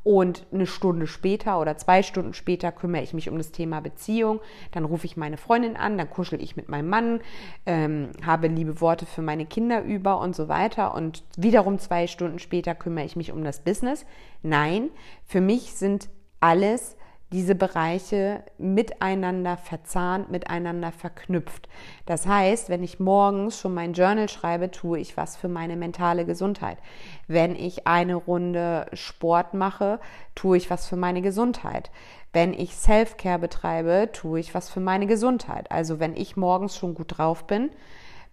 Und 0.05 0.45
eine 0.53 0.67
Stunde 0.67 1.07
später 1.07 1.59
oder 1.59 1.79
zwei 1.79 2.03
Stunden 2.03 2.35
später 2.35 2.71
kümmere 2.71 3.05
ich 3.05 3.15
mich 3.15 3.31
um 3.31 3.39
das 3.39 3.53
Thema 3.53 3.81
Beziehung. 3.81 4.41
Dann 4.73 4.85
rufe 4.85 5.07
ich 5.07 5.17
meine 5.17 5.39
Freundin 5.39 5.77
an, 5.77 5.97
dann 5.97 6.11
kuschel 6.11 6.43
ich 6.43 6.57
mit 6.57 6.69
meinem 6.69 6.91
Mann, 6.91 7.21
ähm, 7.65 8.11
habe 8.23 8.49
liebe 8.49 8.83
Worte 8.83 9.07
für 9.07 9.23
meine 9.23 9.47
Kinder 9.47 9.83
über 9.83 10.21
und 10.21 10.37
so 10.37 10.49
weiter. 10.49 10.95
Und 10.95 11.25
wiederum 11.39 11.79
zwei 11.79 12.07
Stunden 12.07 12.39
später 12.39 12.75
kümmere 12.75 13.07
ich 13.07 13.17
mich 13.17 13.33
um 13.33 13.45
das 13.45 13.61
Business. 13.61 14.05
Nein, 14.43 14.91
für 15.25 15.41
mich 15.41 15.73
sind 15.73 16.11
alles 16.43 16.97
diese 17.33 17.55
Bereiche 17.55 18.43
miteinander 18.59 19.57
verzahnt, 19.57 20.31
miteinander 20.31 20.93
verknüpft. 20.93 21.67
Das 22.05 22.27
heißt, 22.27 22.69
wenn 22.69 22.83
ich 22.83 23.01
morgens 23.01 23.59
schon 23.59 23.73
mein 23.73 23.95
Journal 23.95 24.29
schreibe, 24.29 24.71
tue 24.71 24.99
ich 24.99 25.17
was 25.17 25.37
für 25.37 25.49
meine 25.49 25.77
mentale 25.77 26.27
Gesundheit. 26.27 26.77
Wenn 27.29 27.57
ich 27.57 27.87
eine 27.87 28.17
Runde 28.17 28.87
Sport 28.93 29.55
mache, 29.55 29.99
tue 30.35 30.59
ich 30.59 30.69
was 30.69 30.87
für 30.87 30.97
meine 30.97 31.23
Gesundheit. 31.23 31.91
Wenn 32.35 32.53
ich 32.53 32.77
Self-Care 32.77 33.39
betreibe, 33.39 34.11
tue 34.13 34.41
ich 34.41 34.55
was 34.55 34.69
für 34.69 34.81
meine 34.81 35.07
Gesundheit. 35.07 35.71
Also 35.71 36.01
wenn 36.01 36.15
ich 36.15 36.37
morgens 36.37 36.77
schon 36.77 36.95
gut 36.95 37.19
drauf 37.19 37.47
bin, 37.47 37.71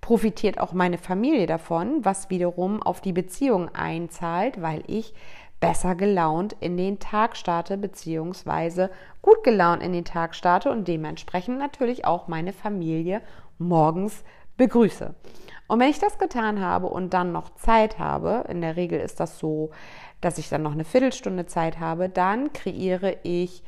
profitiert 0.01 0.59
auch 0.59 0.73
meine 0.73 0.97
Familie 0.97 1.45
davon, 1.45 2.03
was 2.03 2.29
wiederum 2.29 2.81
auf 2.81 3.01
die 3.01 3.13
Beziehung 3.13 3.69
einzahlt, 3.73 4.61
weil 4.61 4.83
ich 4.87 5.13
besser 5.59 5.95
gelaunt 5.95 6.55
in 6.59 6.77
den 6.77 6.99
Tag 6.99 7.35
starte, 7.35 7.77
beziehungsweise 7.77 8.89
gut 9.21 9.43
gelaunt 9.43 9.83
in 9.83 9.93
den 9.93 10.05
Tag 10.05 10.35
starte 10.35 10.71
und 10.71 10.87
dementsprechend 10.87 11.57
natürlich 11.57 12.05
auch 12.05 12.27
meine 12.27 12.53
Familie 12.53 13.21
morgens 13.57 14.23
begrüße. 14.57 15.13
Und 15.67 15.79
wenn 15.79 15.89
ich 15.89 15.99
das 15.99 16.17
getan 16.17 16.61
habe 16.61 16.87
und 16.87 17.13
dann 17.13 17.31
noch 17.31 17.53
Zeit 17.55 17.99
habe, 17.99 18.45
in 18.49 18.61
der 18.61 18.75
Regel 18.75 18.99
ist 18.99 19.19
das 19.19 19.37
so, 19.37 19.69
dass 20.21 20.37
ich 20.37 20.49
dann 20.49 20.63
noch 20.63 20.71
eine 20.71 20.83
Viertelstunde 20.83 21.45
Zeit 21.45 21.79
habe, 21.79 22.09
dann 22.09 22.51
kreiere 22.53 23.17
ich 23.23 23.63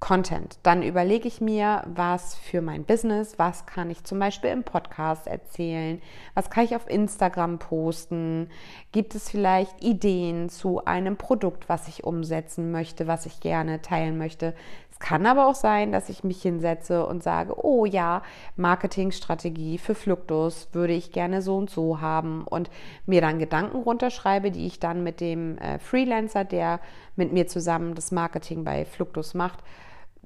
Content. 0.00 0.58
Dann 0.62 0.82
überlege 0.82 1.26
ich 1.26 1.40
mir, 1.40 1.82
was 1.86 2.36
für 2.36 2.62
mein 2.62 2.84
Business, 2.84 3.38
was 3.38 3.66
kann 3.66 3.90
ich 3.90 4.04
zum 4.04 4.18
Beispiel 4.20 4.50
im 4.50 4.62
Podcast 4.62 5.26
erzählen, 5.26 6.00
was 6.34 6.50
kann 6.50 6.64
ich 6.64 6.76
auf 6.76 6.88
Instagram 6.88 7.58
posten, 7.58 8.48
gibt 8.92 9.16
es 9.16 9.28
vielleicht 9.28 9.82
Ideen 9.82 10.50
zu 10.50 10.84
einem 10.84 11.16
Produkt, 11.16 11.68
was 11.68 11.88
ich 11.88 12.04
umsetzen 12.04 12.70
möchte, 12.70 13.08
was 13.08 13.26
ich 13.26 13.40
gerne 13.40 13.82
teilen 13.82 14.18
möchte. 14.18 14.54
Es 14.92 14.98
kann 15.00 15.26
aber 15.26 15.46
auch 15.46 15.54
sein, 15.54 15.90
dass 15.90 16.08
ich 16.08 16.22
mich 16.22 16.42
hinsetze 16.42 17.04
und 17.06 17.22
sage, 17.22 17.54
oh 17.64 17.84
ja, 17.84 18.22
Marketingstrategie 18.56 19.78
für 19.78 19.94
Fluktus 19.94 20.68
würde 20.72 20.92
ich 20.92 21.12
gerne 21.12 21.42
so 21.42 21.56
und 21.56 21.70
so 21.70 22.00
haben 22.00 22.44
und 22.44 22.70
mir 23.06 23.20
dann 23.20 23.38
Gedanken 23.38 23.78
runterschreibe, 23.78 24.50
die 24.50 24.66
ich 24.66 24.80
dann 24.80 25.02
mit 25.02 25.20
dem 25.20 25.58
äh, 25.58 25.78
Freelancer, 25.78 26.44
der 26.44 26.80
mit 27.16 27.32
mir 27.32 27.48
zusammen 27.48 27.94
das 27.94 28.12
Marketing 28.12 28.64
bei 28.64 28.84
Fluktus 28.84 29.34
macht, 29.34 29.58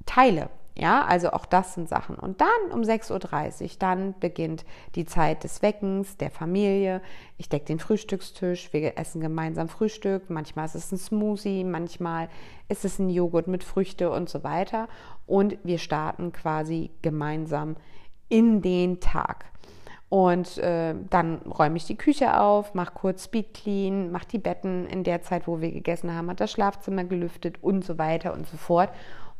teile. 0.05 0.49
Ja, 0.75 1.05
also 1.05 1.31
auch 1.31 1.45
das 1.45 1.75
sind 1.75 1.87
Sachen. 1.87 2.15
Und 2.15 2.41
dann 2.41 2.71
um 2.71 2.81
6.30 2.81 3.61
Uhr, 3.61 3.69
dann 3.77 4.15
beginnt 4.19 4.65
die 4.95 5.05
Zeit 5.05 5.43
des 5.43 5.61
Weckens, 5.61 6.17
der 6.17 6.31
Familie. 6.31 7.01
Ich 7.37 7.47
decke 7.47 7.65
den 7.65 7.79
Frühstückstisch, 7.79 8.73
wir 8.73 8.97
essen 8.97 9.21
gemeinsam 9.21 9.69
Frühstück. 9.69 10.31
Manchmal 10.31 10.65
ist 10.65 10.75
es 10.75 10.91
ein 10.91 10.97
Smoothie, 10.97 11.63
manchmal 11.63 12.27
ist 12.69 12.85
es 12.85 12.97
ein 12.97 13.11
Joghurt 13.11 13.47
mit 13.47 13.63
Früchte 13.63 14.09
und 14.09 14.29
so 14.29 14.43
weiter. 14.43 14.87
Und 15.27 15.57
wir 15.63 15.77
starten 15.77 16.31
quasi 16.31 16.89
gemeinsam 17.03 17.75
in 18.29 18.63
den 18.63 18.99
Tag. 18.99 19.45
Und 20.09 20.57
äh, 20.59 20.93
dann 21.09 21.37
räume 21.37 21.77
ich 21.77 21.85
die 21.85 21.97
Küche 21.97 22.39
auf, 22.39 22.73
mache 22.73 22.93
kurz 22.93 23.25
Speed 23.25 23.53
Clean, 23.53 24.11
mache 24.11 24.27
die 24.27 24.37
Betten 24.37 24.85
in 24.85 25.03
der 25.03 25.21
Zeit, 25.23 25.47
wo 25.47 25.59
wir 25.59 25.71
gegessen 25.71 26.13
haben, 26.13 26.29
hat 26.29 26.39
das 26.39 26.51
Schlafzimmer 26.51 27.03
gelüftet 27.03 27.57
und 27.63 27.83
so 27.83 27.97
weiter 27.97 28.33
und 28.33 28.47
so 28.47 28.57
fort. 28.57 28.89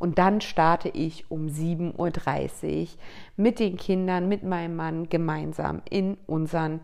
Und 0.04 0.18
dann 0.18 0.42
starte 0.42 0.90
ich 0.90 1.30
um 1.30 1.46
7.30 1.46 2.82
Uhr 2.82 2.88
mit 3.38 3.58
den 3.58 3.78
Kindern, 3.78 4.28
mit 4.28 4.42
meinem 4.42 4.76
Mann 4.76 5.08
gemeinsam 5.08 5.80
in 5.88 6.18
unseren, 6.26 6.80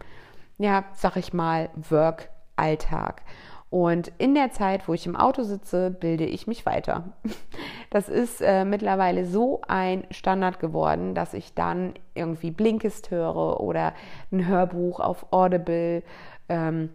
ja, 0.57 0.85
sag 0.95 1.17
ich 1.17 1.35
mal, 1.35 1.69
Work-Alltag. 1.91 3.21
Und 3.69 4.11
in 4.17 4.35
der 4.35 4.53
Zeit, 4.53 4.89
wo 4.89 4.95
ich 4.95 5.05
im 5.05 5.17
Auto 5.17 5.43
sitze, 5.43 5.91
bilde 5.91 6.25
ich 6.25 6.47
mich 6.47 6.65
weiter. 6.65 7.13
Das 7.91 8.09
ist 8.09 8.41
äh, 8.41 8.65
mittlerweile 8.65 9.27
so 9.27 9.63
ein 9.67 10.05
Standard 10.13 10.61
geworden, 10.61 11.17
dass 11.17 11.35
ich 11.35 11.55
dann 11.55 11.95
irgendwie 12.15 12.53
Blinkist 12.53 13.11
höre 13.11 13.59
oder 13.59 13.95
ein 14.31 14.47
Hörbuch 14.47 15.01
auf 15.01 15.27
Audible 15.33 16.05
ähm, 16.49 16.91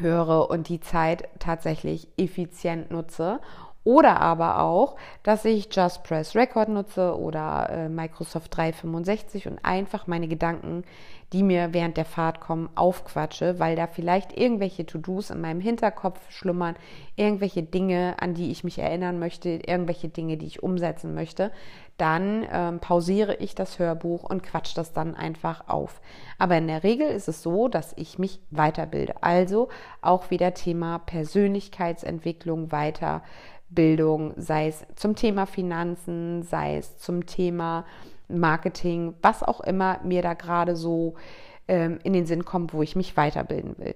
höre 0.00 0.48
und 0.48 0.68
die 0.68 0.78
Zeit 0.78 1.28
tatsächlich 1.40 2.08
effizient 2.16 2.92
nutze 2.92 3.40
oder 3.86 4.20
aber 4.20 4.60
auch, 4.62 4.96
dass 5.22 5.44
ich 5.44 5.68
Just 5.70 6.02
Press 6.02 6.34
Record 6.34 6.68
nutze 6.68 7.16
oder 7.16 7.70
äh, 7.70 7.88
Microsoft 7.88 8.56
365 8.56 9.46
und 9.46 9.64
einfach 9.64 10.08
meine 10.08 10.26
Gedanken, 10.26 10.82
die 11.32 11.44
mir 11.44 11.72
während 11.72 11.96
der 11.96 12.04
Fahrt 12.04 12.40
kommen, 12.40 12.68
aufquatsche, 12.74 13.60
weil 13.60 13.76
da 13.76 13.86
vielleicht 13.86 14.36
irgendwelche 14.36 14.86
To-Dos 14.86 15.30
in 15.30 15.40
meinem 15.40 15.60
Hinterkopf 15.60 16.18
schlummern, 16.30 16.74
irgendwelche 17.14 17.62
Dinge, 17.62 18.16
an 18.18 18.34
die 18.34 18.50
ich 18.50 18.64
mich 18.64 18.80
erinnern 18.80 19.20
möchte, 19.20 19.50
irgendwelche 19.50 20.08
Dinge, 20.08 20.36
die 20.36 20.46
ich 20.46 20.64
umsetzen 20.64 21.14
möchte. 21.14 21.52
Dann 21.96 22.46
ähm, 22.52 22.80
pausiere 22.80 23.36
ich 23.36 23.54
das 23.54 23.78
Hörbuch 23.78 24.24
und 24.24 24.42
quatsch 24.42 24.76
das 24.76 24.92
dann 24.92 25.14
einfach 25.14 25.68
auf. 25.68 26.00
Aber 26.38 26.58
in 26.58 26.68
der 26.68 26.82
Regel 26.82 27.08
ist 27.08 27.28
es 27.28 27.42
so, 27.42 27.68
dass 27.68 27.94
ich 27.96 28.18
mich 28.18 28.40
weiterbilde. 28.50 29.22
Also 29.22 29.68
auch 30.02 30.30
wieder 30.30 30.54
Thema 30.54 30.98
Persönlichkeitsentwicklung 30.98 32.70
weiter 32.70 33.22
Bildung, 33.68 34.32
sei 34.36 34.68
es 34.68 34.84
zum 34.94 35.16
Thema 35.16 35.46
Finanzen, 35.46 36.42
sei 36.42 36.76
es 36.76 36.98
zum 36.98 37.26
Thema 37.26 37.84
Marketing, 38.28 39.14
was 39.22 39.42
auch 39.42 39.60
immer 39.60 40.00
mir 40.02 40.22
da 40.22 40.34
gerade 40.34 40.76
so 40.76 41.14
ähm, 41.68 41.98
in 42.04 42.12
den 42.12 42.26
Sinn 42.26 42.44
kommt, 42.44 42.72
wo 42.72 42.82
ich 42.82 42.96
mich 42.96 43.16
weiterbilden 43.16 43.76
will. 43.78 43.94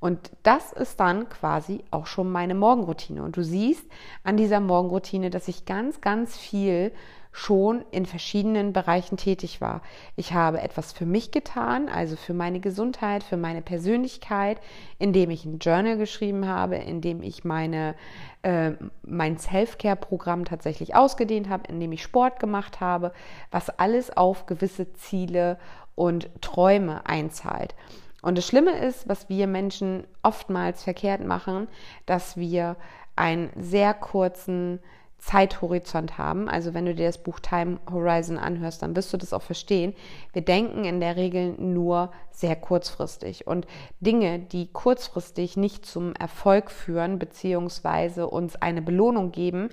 Und 0.00 0.32
das 0.42 0.72
ist 0.72 0.98
dann 0.98 1.28
quasi 1.28 1.84
auch 1.92 2.06
schon 2.06 2.32
meine 2.32 2.56
Morgenroutine. 2.56 3.22
Und 3.22 3.36
du 3.36 3.44
siehst 3.44 3.84
an 4.24 4.36
dieser 4.36 4.58
Morgenroutine, 4.58 5.30
dass 5.30 5.46
ich 5.46 5.64
ganz, 5.64 6.00
ganz 6.00 6.36
viel 6.36 6.92
schon 7.32 7.82
in 7.90 8.04
verschiedenen 8.04 8.74
Bereichen 8.74 9.16
tätig 9.16 9.62
war. 9.62 9.80
Ich 10.16 10.34
habe 10.34 10.60
etwas 10.60 10.92
für 10.92 11.06
mich 11.06 11.30
getan, 11.30 11.88
also 11.88 12.14
für 12.14 12.34
meine 12.34 12.60
Gesundheit, 12.60 13.22
für 13.22 13.38
meine 13.38 13.62
Persönlichkeit, 13.62 14.60
indem 14.98 15.30
ich 15.30 15.46
ein 15.46 15.58
Journal 15.58 15.96
geschrieben 15.96 16.46
habe, 16.46 16.76
indem 16.76 17.22
ich 17.22 17.42
meine, 17.42 17.94
äh, 18.42 18.72
mein 19.02 19.38
Self-Care-Programm 19.38 20.44
tatsächlich 20.44 20.94
ausgedehnt 20.94 21.48
habe, 21.48 21.64
indem 21.68 21.92
ich 21.92 22.02
Sport 22.02 22.38
gemacht 22.38 22.80
habe, 22.80 23.12
was 23.50 23.70
alles 23.70 24.14
auf 24.14 24.44
gewisse 24.44 24.92
Ziele 24.92 25.58
und 25.94 26.28
Träume 26.42 27.06
einzahlt. 27.06 27.74
Und 28.20 28.38
das 28.38 28.46
Schlimme 28.46 28.78
ist, 28.78 29.08
was 29.08 29.28
wir 29.28 29.46
Menschen 29.46 30.04
oftmals 30.22 30.84
verkehrt 30.84 31.24
machen, 31.24 31.66
dass 32.06 32.36
wir 32.36 32.76
einen 33.16 33.50
sehr 33.56 33.94
kurzen 33.94 34.80
Zeithorizont 35.22 36.18
haben. 36.18 36.48
Also 36.48 36.74
wenn 36.74 36.84
du 36.84 36.96
dir 36.96 37.06
das 37.06 37.22
Buch 37.22 37.38
Time 37.38 37.78
Horizon 37.88 38.38
anhörst, 38.38 38.82
dann 38.82 38.96
wirst 38.96 39.12
du 39.12 39.16
das 39.16 39.32
auch 39.32 39.42
verstehen. 39.42 39.94
Wir 40.32 40.42
denken 40.42 40.84
in 40.84 40.98
der 40.98 41.14
Regel 41.14 41.54
nur 41.58 42.10
sehr 42.32 42.56
kurzfristig 42.56 43.46
und 43.46 43.68
Dinge, 44.00 44.40
die 44.40 44.66
kurzfristig 44.72 45.56
nicht 45.56 45.86
zum 45.86 46.12
Erfolg 46.16 46.72
führen 46.72 47.20
beziehungsweise 47.20 48.26
uns 48.26 48.56
eine 48.56 48.82
Belohnung 48.82 49.30
geben, 49.30 49.68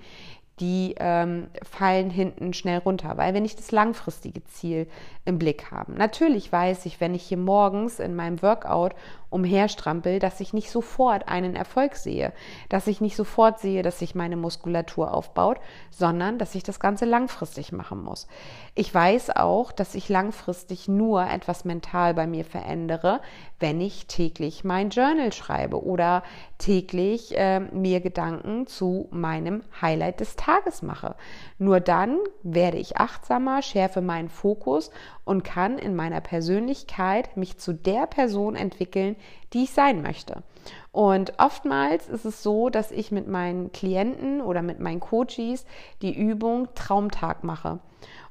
die 0.60 0.96
ähm, 0.98 1.48
fallen 1.64 2.10
hinten 2.10 2.54
schnell 2.54 2.80
runter, 2.80 3.18
weil 3.18 3.34
wir 3.34 3.42
nicht 3.42 3.60
das 3.60 3.72
langfristige 3.72 4.44
Ziel 4.46 4.88
im 5.26 5.40
Blick 5.40 5.72
haben. 5.72 5.94
Natürlich 5.96 6.52
weiß 6.52 6.86
ich, 6.86 7.00
wenn 7.00 7.14
ich 7.14 7.24
hier 7.24 7.38
morgens 7.38 8.00
in 8.00 8.16
meinem 8.16 8.42
Workout 8.42 8.94
umherstrampel, 9.30 10.20
dass 10.20 10.40
ich 10.40 10.54
nicht 10.54 10.72
sofort 10.72 11.28
einen 11.28 11.56
Erfolg 11.56 11.96
sehe, 11.96 12.34
dass 12.68 12.88
ich 12.88 13.00
nicht 13.00 13.16
sofort 13.16 13.60
sehe, 13.60 13.84
dass 13.84 14.00
sich 14.00 14.16
meine 14.16 14.36
Muskulatur 14.36 15.14
aufbaut, 15.14 15.60
sondern 15.92 16.40
dass 16.40 16.56
ich 16.56 16.64
das 16.64 16.80
Ganze 16.80 17.06
langfristig 17.06 17.72
machen 17.72 18.04
muss. 18.04 18.28
Ich 18.76 18.94
weiß 18.94 19.36
auch, 19.36 19.72
dass 19.72 19.96
ich 19.96 20.10
langfristig 20.10 20.88
nur 20.88 21.24
etwas 21.24 21.64
mental 21.64 22.14
bei 22.14 22.26
mir 22.26 22.44
verändere, 22.44 23.22
wenn 23.60 23.82
ich 23.82 24.08
täglich 24.08 24.64
mein 24.64 24.90
Journal 24.90 25.34
schreibe 25.34 25.84
oder 25.84 26.24
täglich 26.58 27.38
äh, 27.38 27.60
mir 27.60 28.00
Gedanken 28.02 28.68
zu 28.68 29.08
meinem 29.12 29.64
Highlight 29.82 30.20
des 30.20 30.36
Tages 30.36 30.82
mache. 30.82 31.16
Nur 31.58 31.80
dann 31.80 32.20
werde 32.44 32.78
ich 32.78 32.98
achtsamer, 32.98 33.62
schärfe 33.62 34.02
meinen 34.02 34.30
Fokus 34.30 34.92
und 35.26 35.44
kann 35.44 35.78
in 35.78 35.96
meiner 35.96 36.22
Persönlichkeit 36.22 37.36
mich 37.38 37.58
zu 37.58 37.74
der 37.74 38.08
Person 38.08 38.56
entwickeln, 38.56 39.16
die 39.54 39.64
ich 39.64 39.72
sein 39.72 40.02
möchte. 40.02 40.44
Und 40.92 41.34
oftmals 41.38 42.10
ist 42.10 42.26
es 42.26 42.44
so, 42.44 42.70
dass 42.70 42.92
ich 42.92 43.12
mit 43.12 43.28
meinen 43.28 43.72
Klienten 43.72 44.42
oder 44.42 44.62
mit 44.62 44.80
meinen 44.80 45.00
Coaches 45.00 45.66
die 46.02 46.18
Übung 46.18 46.68
Traumtag 46.76 47.44
mache. 47.44 47.80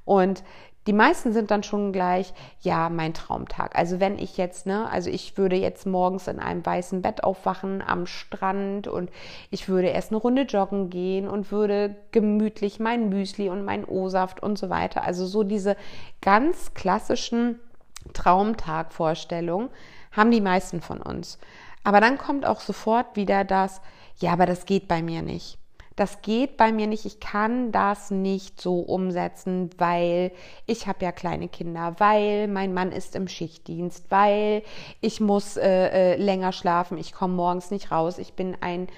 Und 0.05 0.43
die 0.89 0.95
meisten 0.95 1.35
sind 1.35 1.51
dann 1.51 1.63
schon 1.63 1.93
gleich, 1.93 2.33
ja, 2.63 2.89
mein 2.89 3.13
Traumtag. 3.13 3.77
Also 3.77 4.01
wenn 4.01 4.19
ich 4.19 4.39
jetzt, 4.39 4.65
ne, 4.65 4.91
also 4.91 5.11
ich 5.11 5.37
würde 5.37 5.55
jetzt 5.55 5.85
morgens 5.85 6.27
in 6.29 6.39
einem 6.39 6.65
weißen 6.65 7.03
Bett 7.03 7.23
aufwachen 7.25 7.83
am 7.87 8.07
Strand 8.07 8.89
und 8.89 9.11
ich 9.51 9.69
würde 9.69 9.89
erst 9.89 10.13
eine 10.13 10.17
Runde 10.17 10.43
joggen 10.43 10.89
gehen 10.89 11.29
und 11.29 11.53
würde 11.53 11.95
gemütlich 12.11 12.81
mein 12.81 13.11
Müsli 13.11 13.51
und 13.51 13.67
mein 13.67 13.85
O-Saft 13.85 14.43
und 14.43 14.57
so 14.57 14.71
weiter. 14.71 15.05
Also 15.05 15.27
so 15.27 15.43
diese 15.43 15.77
ganz 16.23 16.73
klassischen 16.73 17.61
Traumtagvorstellungen 18.15 19.69
haben 20.13 20.31
die 20.31 20.41
meisten 20.41 20.81
von 20.81 21.03
uns. 21.03 21.39
Aber 21.85 22.01
dann 22.01 22.17
kommt 22.17 22.47
auch 22.47 22.61
sofort 22.61 23.15
wieder 23.15 23.45
das, 23.45 23.83
ja, 24.21 24.33
aber 24.33 24.47
das 24.47 24.65
geht 24.65 24.89
bei 24.89 25.03
mir 25.03 25.21
nicht 25.21 25.59
das 25.99 26.23
geht 26.23 26.57
bei 26.57 26.71
mir 26.71 26.87
nicht, 26.87 27.05
ich 27.05 27.19
kann 27.19 27.73
das 27.73 28.11
nicht 28.11 28.61
so 28.61 28.81
umsetzen, 28.81 29.71
weil 29.79 30.31
ich 30.67 30.87
habe 30.87 31.05
ja 31.05 31.13
kleine 31.13 31.49
Kinder, 31.49 31.97
weil 31.99 32.47
mein 32.47 32.73
Mann 32.73 32.93
ist 32.93 33.17
im 33.17 33.27
Schichtdienst, 33.27 34.07
weil 34.11 34.63
ich 35.01 35.21
muss 35.21 35.57
äh, 35.57 36.15
äh, 36.15 36.17
länger 36.17 36.53
schlafen, 36.53 36.99
ich 36.99 37.13
komme 37.13 37.35
morgens 37.35 37.71
nicht 37.71 37.91
raus, 37.91 38.19
ich 38.19 38.35
bin 38.35 38.57
ein 38.61 38.89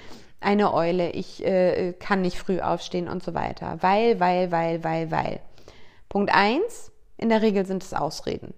eine 0.42 0.72
Eule, 0.72 1.10
ich 1.10 1.44
äh, 1.44 1.92
kann 1.92 2.22
nicht 2.22 2.38
früh 2.38 2.60
aufstehen 2.60 3.08
und 3.08 3.22
so 3.22 3.34
weiter. 3.34 3.76
Weil, 3.82 4.20
weil, 4.20 4.50
weil, 4.50 4.82
weil, 4.82 5.10
weil. 5.10 5.40
Punkt 6.08 6.34
eins: 6.34 6.90
in 7.18 7.28
der 7.28 7.42
Regel 7.42 7.66
sind 7.66 7.82
es 7.82 7.92
Ausreden. 7.92 8.54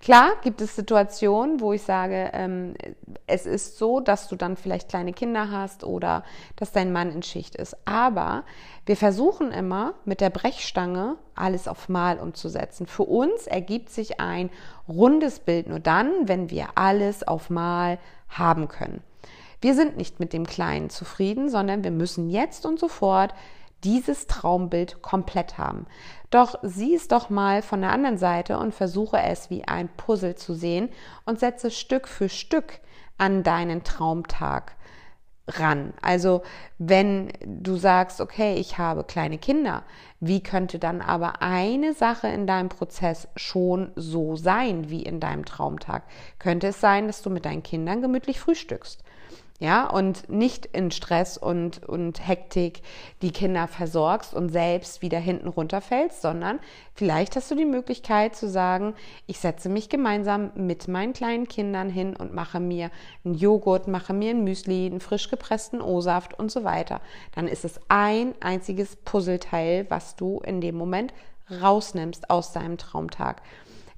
Klar 0.00 0.30
gibt 0.42 0.60
es 0.60 0.76
Situationen, 0.76 1.60
wo 1.60 1.72
ich 1.72 1.82
sage, 1.82 2.30
ähm, 2.32 2.74
es 3.26 3.46
ist 3.46 3.78
so, 3.78 3.98
dass 3.98 4.28
du 4.28 4.36
dann 4.36 4.56
vielleicht 4.56 4.88
kleine 4.88 5.12
Kinder 5.12 5.50
hast 5.50 5.82
oder 5.82 6.24
dass 6.54 6.70
dein 6.70 6.92
Mann 6.92 7.10
in 7.10 7.22
Schicht 7.22 7.56
ist. 7.56 7.76
Aber 7.84 8.44
wir 8.86 8.96
versuchen 8.96 9.50
immer 9.50 9.94
mit 10.04 10.20
der 10.20 10.30
Brechstange 10.30 11.16
alles 11.34 11.66
auf 11.66 11.88
Mal 11.88 12.20
umzusetzen. 12.20 12.86
Für 12.86 13.02
uns 13.02 13.48
ergibt 13.48 13.90
sich 13.90 14.20
ein 14.20 14.50
rundes 14.88 15.40
Bild 15.40 15.68
nur 15.68 15.80
dann, 15.80 16.28
wenn 16.28 16.48
wir 16.48 16.68
alles 16.76 17.26
auf 17.26 17.50
Mal 17.50 17.98
haben 18.28 18.68
können. 18.68 19.02
Wir 19.60 19.74
sind 19.74 19.96
nicht 19.96 20.20
mit 20.20 20.32
dem 20.32 20.46
Kleinen 20.46 20.90
zufrieden, 20.90 21.48
sondern 21.48 21.82
wir 21.82 21.90
müssen 21.90 22.30
jetzt 22.30 22.64
und 22.64 22.78
sofort 22.78 23.34
dieses 23.84 24.26
Traumbild 24.26 25.02
komplett 25.02 25.58
haben. 25.58 25.86
Doch 26.30 26.56
sieh 26.62 26.94
es 26.94 27.08
doch 27.08 27.30
mal 27.30 27.62
von 27.62 27.80
der 27.80 27.92
anderen 27.92 28.18
Seite 28.18 28.58
und 28.58 28.74
versuche 28.74 29.18
es 29.18 29.50
wie 29.50 29.66
ein 29.66 29.88
Puzzle 29.96 30.34
zu 30.34 30.54
sehen 30.54 30.88
und 31.24 31.40
setze 31.40 31.70
Stück 31.70 32.08
für 32.08 32.28
Stück 32.28 32.80
an 33.16 33.42
deinen 33.42 33.84
Traumtag 33.84 34.76
ran. 35.48 35.94
Also 36.02 36.42
wenn 36.78 37.32
du 37.44 37.76
sagst, 37.76 38.20
okay, 38.20 38.54
ich 38.54 38.78
habe 38.78 39.04
kleine 39.04 39.38
Kinder, 39.38 39.84
wie 40.20 40.42
könnte 40.42 40.78
dann 40.78 41.00
aber 41.00 41.42
eine 41.42 41.94
Sache 41.94 42.28
in 42.28 42.46
deinem 42.46 42.68
Prozess 42.68 43.28
schon 43.36 43.92
so 43.96 44.36
sein 44.36 44.90
wie 44.90 45.02
in 45.02 45.20
deinem 45.20 45.44
Traumtag? 45.44 46.04
Könnte 46.38 46.68
es 46.68 46.80
sein, 46.80 47.06
dass 47.06 47.22
du 47.22 47.30
mit 47.30 47.44
deinen 47.44 47.62
Kindern 47.62 48.02
gemütlich 48.02 48.40
frühstückst? 48.40 49.02
Ja, 49.60 49.90
und 49.90 50.28
nicht 50.28 50.66
in 50.66 50.92
Stress 50.92 51.36
und, 51.36 51.84
und 51.84 52.26
Hektik 52.26 52.80
die 53.22 53.32
Kinder 53.32 53.66
versorgst 53.66 54.32
und 54.32 54.50
selbst 54.50 55.02
wieder 55.02 55.18
hinten 55.18 55.48
runterfällst, 55.48 56.22
sondern 56.22 56.60
vielleicht 56.94 57.34
hast 57.34 57.50
du 57.50 57.56
die 57.56 57.64
Möglichkeit 57.64 58.36
zu 58.36 58.48
sagen, 58.48 58.94
ich 59.26 59.40
setze 59.40 59.68
mich 59.68 59.88
gemeinsam 59.88 60.52
mit 60.54 60.86
meinen 60.86 61.12
kleinen 61.12 61.48
Kindern 61.48 61.90
hin 61.90 62.14
und 62.14 62.32
mache 62.32 62.60
mir 62.60 62.92
einen 63.24 63.34
Joghurt, 63.34 63.88
mache 63.88 64.12
mir 64.12 64.30
ein 64.30 64.44
Müsli, 64.44 64.86
einen 64.86 65.00
frisch 65.00 65.28
gepressten 65.28 65.82
O-Saft 65.82 66.38
und 66.38 66.52
so 66.52 66.62
weiter. 66.62 67.00
Dann 67.34 67.48
ist 67.48 67.64
es 67.64 67.80
ein 67.88 68.34
einziges 68.38 68.94
Puzzleteil, 68.94 69.86
was 69.88 70.14
du 70.14 70.38
in 70.44 70.60
dem 70.60 70.76
Moment 70.76 71.12
rausnimmst 71.50 72.30
aus 72.30 72.52
deinem 72.52 72.78
Traumtag. 72.78 73.42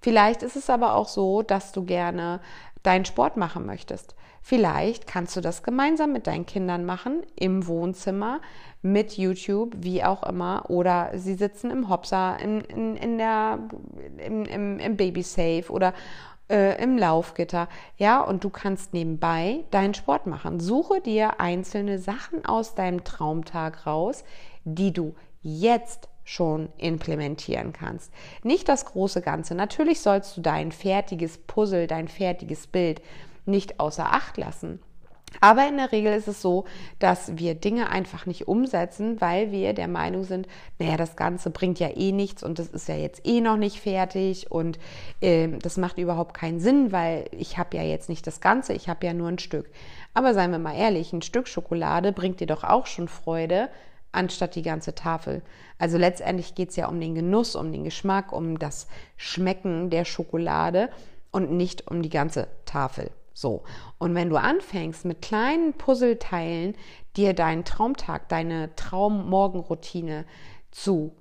Vielleicht 0.01 0.43
ist 0.43 0.57
es 0.57 0.71
aber 0.71 0.95
auch 0.95 1.09
so, 1.09 1.43
dass 1.43 1.73
du 1.73 1.85
gerne 1.85 2.41
deinen 2.83 3.05
Sport 3.05 3.37
machen 3.37 3.67
möchtest. 3.67 4.15
Vielleicht 4.43 5.07
kannst 5.07 5.37
du 5.37 5.41
das 5.41 5.63
gemeinsam 5.63 6.13
mit 6.13 6.27
deinen 6.27 6.47
Kindern 6.47 6.85
machen, 6.85 7.23
im 7.37 7.67
Wohnzimmer, 7.67 8.41
mit 8.83 9.19
YouTube, 9.19 9.75
wie 9.79 10.03
auch 10.03 10.23
immer. 10.23 10.65
Oder 10.69 11.11
sie 11.15 11.35
sitzen 11.35 11.71
im 11.71 11.89
Hopsa, 11.89 12.37
in, 12.37 12.61
in, 12.63 12.97
in 12.97 13.19
der, 13.19 13.59
im, 14.19 14.45
im, 14.45 14.79
im 14.79 14.97
Babysafe 14.97 15.71
oder 15.71 15.93
äh, 16.49 16.83
im 16.83 16.99
Laufgitter. 16.99 17.69
Ja, 17.97 18.21
und 18.21 18.43
du 18.43 18.51
kannst 18.51 18.95
nebenbei 18.95 19.65
deinen 19.71 19.95
Sport 19.95 20.27
machen. 20.27 20.59
Suche 20.59 21.01
dir 21.01 21.39
einzelne 21.39 21.99
Sachen 21.99 22.45
aus 22.45 22.75
deinem 22.75 23.05
Traumtag 23.05 23.87
raus, 23.87 24.25
die 24.65 24.93
du 24.93 25.15
jetzt 25.43 26.09
schon 26.25 26.69
implementieren 26.77 27.73
kannst. 27.73 28.13
Nicht 28.43 28.69
das 28.69 28.85
große 28.85 29.21
Ganze. 29.21 29.55
Natürlich 29.55 30.01
sollst 30.01 30.37
du 30.37 30.41
dein 30.41 30.71
fertiges 30.71 31.39
Puzzle, 31.39 31.87
dein 31.87 32.09
fertiges 32.09 32.67
Bild 32.67 33.01
nicht 33.47 33.81
außer 33.81 34.13
Acht 34.13 34.37
lassen. 34.37 34.81
Aber 35.41 35.67
in 35.69 35.77
der 35.77 35.93
Regel 35.93 36.13
ist 36.13 36.29
es 36.29 36.43
so, 36.43 36.65
dass 36.99 37.37
wir 37.39 37.55
Dinge 37.55 37.91
einfach 37.91 38.27
nicht 38.27 38.49
umsetzen, 38.49 39.21
weil 39.21 39.53
wir 39.53 39.73
der 39.75 39.89
Meinung 39.89 40.25
sind, 40.25 40.49
naja, 40.79 40.97
das 40.97 41.17
Ganze 41.17 41.51
bringt 41.51 41.79
ja 41.79 41.89
eh 41.89 42.13
nichts 42.13 42.43
und 42.43 42.59
das 42.59 42.69
ist 42.69 42.89
ja 42.89 42.97
jetzt 42.97 43.27
eh 43.27 43.41
noch 43.41 43.57
nicht 43.57 43.81
fertig 43.81 44.51
und 44.51 44.79
äh, 45.21 45.49
das 45.59 45.77
macht 45.77 45.99
überhaupt 45.99 46.35
keinen 46.35 46.61
Sinn, 46.61 46.91
weil 46.91 47.27
ich 47.31 47.59
habe 47.59 47.77
ja 47.77 47.83
jetzt 47.83 48.09
nicht 48.09 48.27
das 48.27 48.41
Ganze, 48.41 48.73
ich 48.73 48.89
habe 48.89 49.07
ja 49.07 49.15
nur 49.15 49.29
ein 49.29 49.39
Stück. 49.39 49.71
Aber 50.15 50.35
seien 50.35 50.51
wir 50.51 50.59
mal 50.59 50.77
ehrlich, 50.77 51.13
ein 51.13 51.23
Stück 51.23 51.47
Schokolade 51.47 52.13
bringt 52.13 52.41
dir 52.41 52.49
doch 52.49 52.65
auch 52.65 52.87
schon 52.87 53.07
Freude, 53.07 53.69
anstatt 54.13 54.57
die 54.57 54.63
ganze 54.63 54.97
Tafel. 54.97 55.43
Also 55.79 55.97
letztendlich 55.97 56.57
geht 56.57 56.71
es 56.71 56.77
ja 56.77 56.89
um 56.89 57.01
den 57.01 57.15
Genuss, 57.15 57.55
um 57.55 57.71
den 57.71 57.85
Geschmack, 57.85 58.33
um 58.33 58.59
das 58.59 58.89
Schmecken 59.17 59.89
der 59.91 60.05
Schokolade 60.05 60.91
und 61.31 61.53
nicht 61.53 61.89
um 61.89 62.03
die 62.03 62.11
ganze 62.11 62.49
Tafel. 62.65 63.13
So. 63.41 63.63
Und 63.99 64.15
wenn 64.15 64.29
du 64.29 64.37
anfängst 64.37 65.07
mit 65.07 65.23
kleinen 65.23 65.73
Puzzleteilen, 65.73 66.75
dir 67.17 67.33
deinen 67.33 67.65
Traumtag, 67.65 68.29
deine 68.29 68.77
Traummorgenroutine 68.77 70.27
zu 70.71 71.17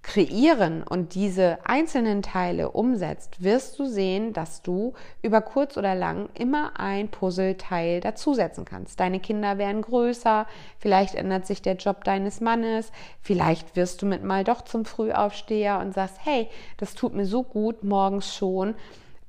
kreieren 0.00 0.82
und 0.82 1.14
diese 1.14 1.58
einzelnen 1.64 2.22
Teile 2.22 2.70
umsetzt, 2.70 3.42
wirst 3.42 3.78
du 3.78 3.86
sehen, 3.86 4.32
dass 4.32 4.62
du 4.62 4.94
über 5.20 5.42
kurz 5.42 5.76
oder 5.76 5.94
lang 5.94 6.30
immer 6.34 6.80
ein 6.80 7.10
Puzzleteil 7.10 8.00
dazusetzen 8.00 8.64
kannst. 8.64 8.98
Deine 8.98 9.20
Kinder 9.20 9.58
werden 9.58 9.82
größer, 9.82 10.46
vielleicht 10.78 11.14
ändert 11.14 11.46
sich 11.46 11.60
der 11.60 11.76
Job 11.76 12.04
deines 12.04 12.40
Mannes, 12.40 12.90
vielleicht 13.20 13.76
wirst 13.76 14.00
du 14.00 14.06
mit 14.06 14.24
mal 14.24 14.44
doch 14.44 14.62
zum 14.62 14.86
Frühaufsteher 14.86 15.78
und 15.78 15.92
sagst, 15.92 16.18
hey, 16.22 16.48
das 16.78 16.94
tut 16.94 17.14
mir 17.14 17.26
so 17.26 17.42
gut 17.42 17.84
morgens 17.84 18.34
schon 18.34 18.74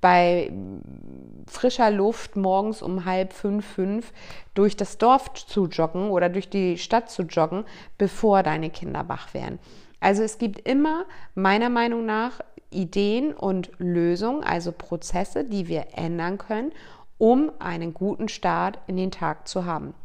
bei 0.06 0.52
frischer 1.48 1.89
Luft 1.89 2.36
morgens 2.36 2.84
um 2.84 3.06
halb 3.06 3.34
fünf, 3.34 3.65
fünf 3.65 4.13
durch 4.54 4.78
das 4.78 5.00
Dorf 5.00 5.34
zu 5.34 5.65
joggen 5.65 6.12
oder 6.12 6.30
durch 6.30 6.48
die 6.48 6.78
Stadt 6.78 7.10
zu 7.10 7.24
joggen, 7.24 7.65
bevor 7.98 8.44
deine 8.44 8.70
Kinder 8.70 9.10
wach 9.10 9.34
werden. 9.34 9.58
Also 10.00 10.22
es 10.22 10.38
gibt 10.38 10.60
immer 10.70 11.06
meiner 11.34 11.72
Meinung 11.72 12.06
nach 12.06 12.41
Ideen 12.70 13.34
und 13.34 13.72
Lösungen, 13.80 14.44
also 14.44 14.72
Prozesse, 14.72 15.44
die 15.44 15.68
wir 15.68 15.88
ändern 15.96 16.38
können, 16.38 16.72
um 17.18 17.52
einen 17.58 17.96
guten 17.96 18.30
Start 18.30 18.78
in 18.86 18.98
den 18.98 19.10
Tag 19.10 19.48
zu 19.48 19.65
haben. 19.65 19.96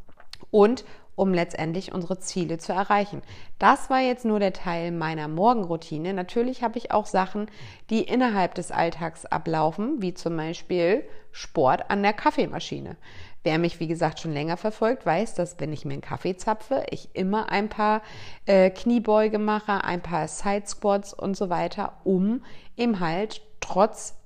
Und 0.50 0.82
um 1.20 1.34
letztendlich 1.34 1.92
unsere 1.92 2.18
Ziele 2.18 2.56
zu 2.56 2.72
erreichen. 2.72 3.20
Das 3.58 3.90
war 3.90 4.00
jetzt 4.00 4.24
nur 4.24 4.40
der 4.40 4.54
Teil 4.54 4.90
meiner 4.90 5.28
Morgenroutine. 5.28 6.14
Natürlich 6.14 6.62
habe 6.62 6.78
ich 6.78 6.92
auch 6.92 7.04
Sachen, 7.04 7.50
die 7.90 8.00
innerhalb 8.00 8.54
des 8.54 8.70
Alltags 8.70 9.26
ablaufen, 9.26 10.00
wie 10.00 10.14
zum 10.14 10.34
Beispiel 10.34 11.04
Sport 11.30 11.90
an 11.90 12.02
der 12.02 12.14
Kaffeemaschine. 12.14 12.96
Wer 13.42 13.58
mich, 13.58 13.80
wie 13.80 13.86
gesagt, 13.86 14.20
schon 14.20 14.32
länger 14.32 14.56
verfolgt, 14.56 15.04
weiß, 15.04 15.34
dass 15.34 15.60
wenn 15.60 15.74
ich 15.74 15.84
mir 15.84 15.92
einen 15.92 16.00
Kaffee 16.00 16.38
zapfe, 16.38 16.84
ich 16.88 17.10
immer 17.12 17.52
ein 17.52 17.68
paar 17.68 18.00
äh, 18.46 18.70
Kniebeuge 18.70 19.38
mache, 19.38 19.84
ein 19.84 20.00
paar 20.00 20.26
Side 20.26 20.66
Squats 20.66 21.12
und 21.12 21.36
so 21.36 21.50
weiter, 21.50 21.98
um 22.02 22.42
eben 22.78 22.98
halt 22.98 23.42
trotz 23.60 24.19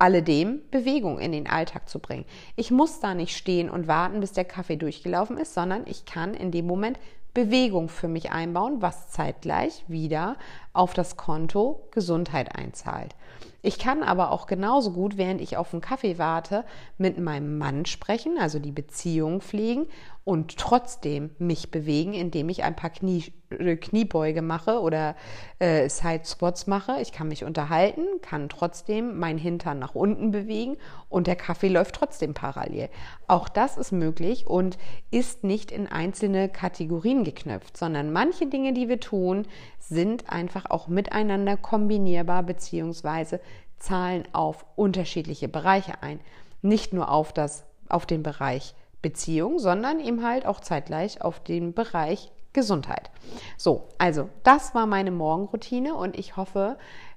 alledem 0.00 0.60
Bewegung 0.70 1.18
in 1.18 1.32
den 1.32 1.48
Alltag 1.48 1.88
zu 1.88 1.98
bringen. 1.98 2.24
Ich 2.56 2.70
muss 2.70 3.00
da 3.00 3.14
nicht 3.14 3.36
stehen 3.36 3.68
und 3.70 3.86
warten, 3.86 4.20
bis 4.20 4.32
der 4.32 4.44
Kaffee 4.44 4.76
durchgelaufen 4.76 5.36
ist, 5.36 5.54
sondern 5.54 5.86
ich 5.86 6.04
kann 6.04 6.34
in 6.34 6.50
dem 6.50 6.66
Moment 6.66 6.98
Bewegung 7.34 7.88
für 7.88 8.08
mich 8.08 8.32
einbauen, 8.32 8.82
was 8.82 9.10
zeitgleich 9.10 9.84
wieder 9.86 10.36
auf 10.72 10.94
das 10.94 11.16
Konto 11.16 11.86
Gesundheit 11.92 12.56
einzahlt. 12.56 13.14
Ich 13.62 13.78
kann 13.78 14.02
aber 14.02 14.32
auch 14.32 14.46
genauso 14.46 14.92
gut, 14.92 15.16
während 15.16 15.40
ich 15.40 15.56
auf 15.56 15.72
einen 15.72 15.82
Kaffee 15.82 16.18
warte, 16.18 16.64
mit 16.98 17.18
meinem 17.18 17.58
Mann 17.58 17.84
sprechen, 17.84 18.38
also 18.38 18.58
die 18.58 18.72
Beziehung 18.72 19.42
pflegen 19.42 19.86
und 20.24 20.56
trotzdem 20.56 21.30
mich 21.38 21.70
bewegen, 21.70 22.14
indem 22.14 22.48
ich 22.48 22.64
ein 22.64 22.74
paar 22.74 22.90
Knie, 22.90 23.32
Kniebeuge 23.50 24.42
mache 24.42 24.80
oder 24.80 25.16
äh, 25.58 25.88
Side 25.88 26.24
Squats 26.24 26.66
mache. 26.66 27.00
Ich 27.00 27.12
kann 27.12 27.28
mich 27.28 27.44
unterhalten, 27.44 28.02
kann 28.22 28.48
trotzdem 28.48 29.18
meinen 29.18 29.38
Hintern 29.38 29.78
nach 29.80 29.94
unten 29.94 30.30
bewegen 30.30 30.76
und 31.08 31.26
der 31.26 31.36
Kaffee 31.36 31.68
läuft 31.68 31.96
trotzdem 31.96 32.32
parallel. 32.32 32.88
Auch 33.26 33.48
das 33.48 33.76
ist 33.76 33.90
möglich 33.92 34.46
und 34.46 34.78
ist 35.10 35.42
nicht 35.42 35.72
in 35.72 35.88
einzelne 35.88 36.48
Kategorien 36.48 37.24
geknöpft, 37.24 37.76
sondern 37.76 38.12
manche 38.12 38.46
Dinge, 38.46 38.72
die 38.72 38.88
wir 38.88 39.00
tun, 39.00 39.46
sind 39.78 40.30
einfach 40.30 40.66
auch 40.70 40.86
miteinander 40.86 41.56
kombinierbar 41.56 42.44
bzw. 42.44 43.38
zahlen 43.78 44.28
auf 44.32 44.64
unterschiedliche 44.76 45.48
Bereiche 45.48 46.02
ein. 46.02 46.20
Nicht 46.62 46.92
nur 46.92 47.10
auf, 47.10 47.32
das, 47.32 47.64
auf 47.88 48.06
den 48.06 48.22
Bereich 48.22 48.74
Beziehung, 49.02 49.58
sondern 49.58 49.98
eben 49.98 50.24
halt 50.24 50.46
auch 50.46 50.60
zeitgleich 50.60 51.22
auf 51.22 51.40
den 51.40 51.72
Bereich 51.72 52.30
Gesundheit. 52.52 53.10
So, 53.56 53.88
also 53.98 54.28
das 54.42 54.74
war 54.74 54.86
meine 54.86 55.10
Morgenroutine 55.10 55.94
und 55.94 56.18
ich 56.18 56.36
hoffe, 56.36 56.76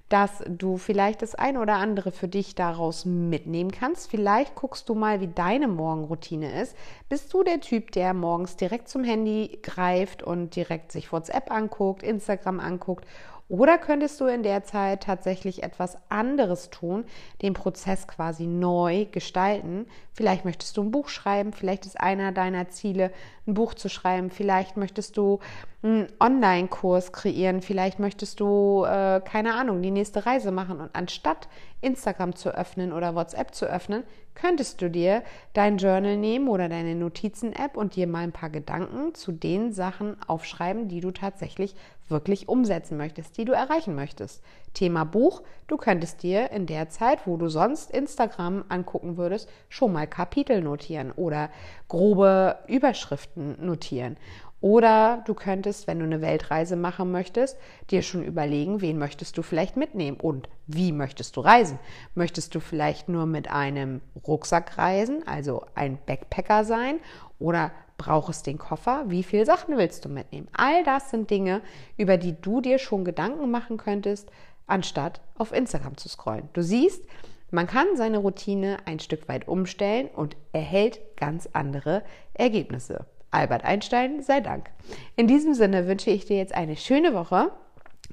dass 0.10 0.43
du 0.48 0.78
vielleicht 0.78 1.24
das 1.24 1.34
ein 1.34 1.58
oder 1.58 1.76
andere 1.76 2.12
für 2.12 2.28
dich 2.28 2.54
daraus 2.54 3.04
mitnehmen 3.04 3.72
kannst. 3.72 4.12
Vielleicht 4.12 4.54
guckst 4.54 4.88
du 4.88 4.93
mal, 4.93 5.22
wie 5.22 5.28
deine 5.28 5.67
Morgenroutine 5.67 6.62
ist. 6.62 6.76
Bist 7.10 7.34
du 7.34 7.43
der 7.43 7.62
Typ, 7.62 7.91
der 7.91 8.13
morgens 8.13 8.56
direkt 8.56 8.89
zum 8.89 9.04
Handy 9.04 9.58
greift 9.63 10.22
und 10.22 10.56
direkt 10.56 10.91
sich 10.91 11.12
WhatsApp 11.12 11.50
anguckt, 11.50 12.04
Instagram 12.04 12.60
anguckt 12.60 13.08
oder 13.50 13.78
könntest 13.78 14.19
du 14.22 14.26
in 14.26 14.41
der 14.41 14.63
Zeit 14.63 15.04
tatsächlich 15.04 15.63
etwas 15.63 15.98
anderes 16.10 16.69
tun, 16.69 17.06
den 17.41 17.54
Prozess 17.54 18.08
quasi 18.08 18.48
neu 18.48 19.06
gestalten? 19.12 19.86
Vielleicht 20.13 20.46
möchtest 20.46 20.78
du 20.78 20.82
ein 20.82 20.91
Buch 20.91 21.10
schreiben, 21.10 21.54
vielleicht 21.54 21.86
ist 21.86 22.00
einer 22.00 22.32
deiner 22.32 22.69
Ziele, 22.69 23.12
ein 23.45 23.53
Buch 23.53 23.73
zu 23.73 23.89
schreiben, 23.89 24.29
vielleicht 24.29 24.77
möchtest 24.77 25.17
du 25.17 25.39
einen 25.82 26.08
Online-Kurs 26.19 27.12
kreieren, 27.12 27.62
vielleicht 27.62 27.99
möchtest 27.99 28.39
du, 28.39 28.86
äh, 28.86 29.19
keine 29.19 29.56
Ahnung, 29.56 29.82
die 29.82 29.91
nächste 29.91 30.25
Reise 30.25 30.51
machen. 30.51 30.79
Und 30.79 30.89
anstatt 30.93 31.49
Instagram 31.82 32.36
zu 32.36 32.56
öffnen 32.56 32.93
oder 32.93 33.15
WhatsApp 33.15 33.53
zu 33.53 33.65
öffnen, 33.65 34.03
könntest 34.36 34.82
du 34.82 34.89
dir 34.89 35.23
dein 35.53 35.77
Journal 35.77 36.17
nehmen 36.17 36.47
oder 36.47 36.69
deine 36.69 36.95
Notizen-App 36.95 37.75
und 37.75 37.95
dir 37.95 38.08
mal 38.08 38.23
ein 38.23 38.32
paar 38.32 38.49
Gedanken 38.49 39.13
zu 39.13 39.32
den 39.32 39.73
Sachen 39.73 40.15
aufschreiben, 40.27 40.88
die 40.88 41.01
du 41.01 41.12
tatsächlich 41.12 41.75
wirklich 42.08 42.47
umsetzen 42.47 42.97
möchtest, 42.97 43.38
die 43.38 43.45
du 43.45 43.53
erreichen 43.53 43.95
möchtest. 43.95 44.43
Thema 44.73 45.03
Buch, 45.03 45.41
du 45.67 45.77
könntest 45.77 46.23
dir 46.23 46.51
in 46.51 46.65
der 46.65 46.89
Zeit, 46.89 47.25
wo 47.25 47.38
du 47.38 47.47
sonst 47.49 47.91
Instagram 47.91 48.65
angucken 48.69 49.17
würdest, 49.17 49.49
schon 49.69 49.93
mal 49.93 50.08
Kapitel 50.08 50.62
notieren 50.62 51.12
oder 51.12 51.49
grobe 51.88 52.58
Überschriften 52.67 53.33
notieren. 53.36 54.17
Oder 54.63 55.24
du 55.26 55.34
könntest, 55.34 55.88
wenn 55.88 56.00
du 56.00 56.06
eine 56.06 56.22
Weltreise 56.22 56.78
machen 56.78 57.12
möchtest, 57.12 57.58
dir 57.91 58.02
schon 58.02 58.24
überlegen, 58.24 58.80
wen 58.80 58.98
möchtest 58.98 59.38
du 59.38 59.41
vielleicht 59.41 59.76
mitnehmen 59.76 60.17
und 60.22 60.48
wie 60.67 60.93
möchtest 60.93 61.36
du 61.36 61.41
reisen. 61.41 61.80
Möchtest 62.15 62.56
du 62.56 62.62
vielleicht 62.62 63.10
nur 63.10 63.26
mit 63.26 63.52
einem 63.52 64.00
Rucksack 64.26 64.78
reisen, 64.78 65.28
also 65.28 65.65
ein 65.76 65.98
Backpacker 66.06 66.63
sein 66.63 67.00
oder 67.39 67.72
brauchst 67.98 68.48
den 68.48 68.58
Koffer? 68.58 69.04
Wie 69.08 69.24
viele 69.24 69.46
Sachen 69.46 69.78
willst 69.78 70.06
du 70.06 70.10
mitnehmen? 70.10 70.48
All 70.54 70.86
das 70.86 71.10
sind 71.10 71.30
Dinge, 71.30 71.62
über 71.98 72.15
die 72.15 72.39
du 72.39 72.62
dir 72.62 72.80
schon 72.80 73.04
Gedanken 73.04 73.52
machen 73.52 73.76
könntest, 73.76 74.30
anstatt 74.65 75.19
auf 75.38 75.52
Instagram 75.52 75.98
zu 75.98 76.08
scrollen. 76.08 76.48
Du 76.54 76.63
siehst, 76.63 77.04
man 77.52 77.67
kann 77.67 77.88
seine 77.96 78.19
Routine 78.19 78.78
ein 78.86 79.00
Stück 79.00 79.28
weit 79.28 79.48
umstellen 79.48 80.08
und 80.08 80.38
erhält 80.54 81.02
ganz 81.17 81.50
andere 81.52 82.04
Ergebnisse. 82.34 83.06
Albert 83.34 83.63
Einstein 83.63 84.22
sei 84.22 84.41
Dank. 84.41 84.69
In 85.15 85.28
diesem 85.28 85.54
Sinne 85.54 85.88
wünsche 85.88 86.12
ich 86.12 86.26
dir 86.26 86.38
jetzt 86.38 86.54
eine 86.54 86.78
schöne 86.78 87.13
Woche. 87.13 87.52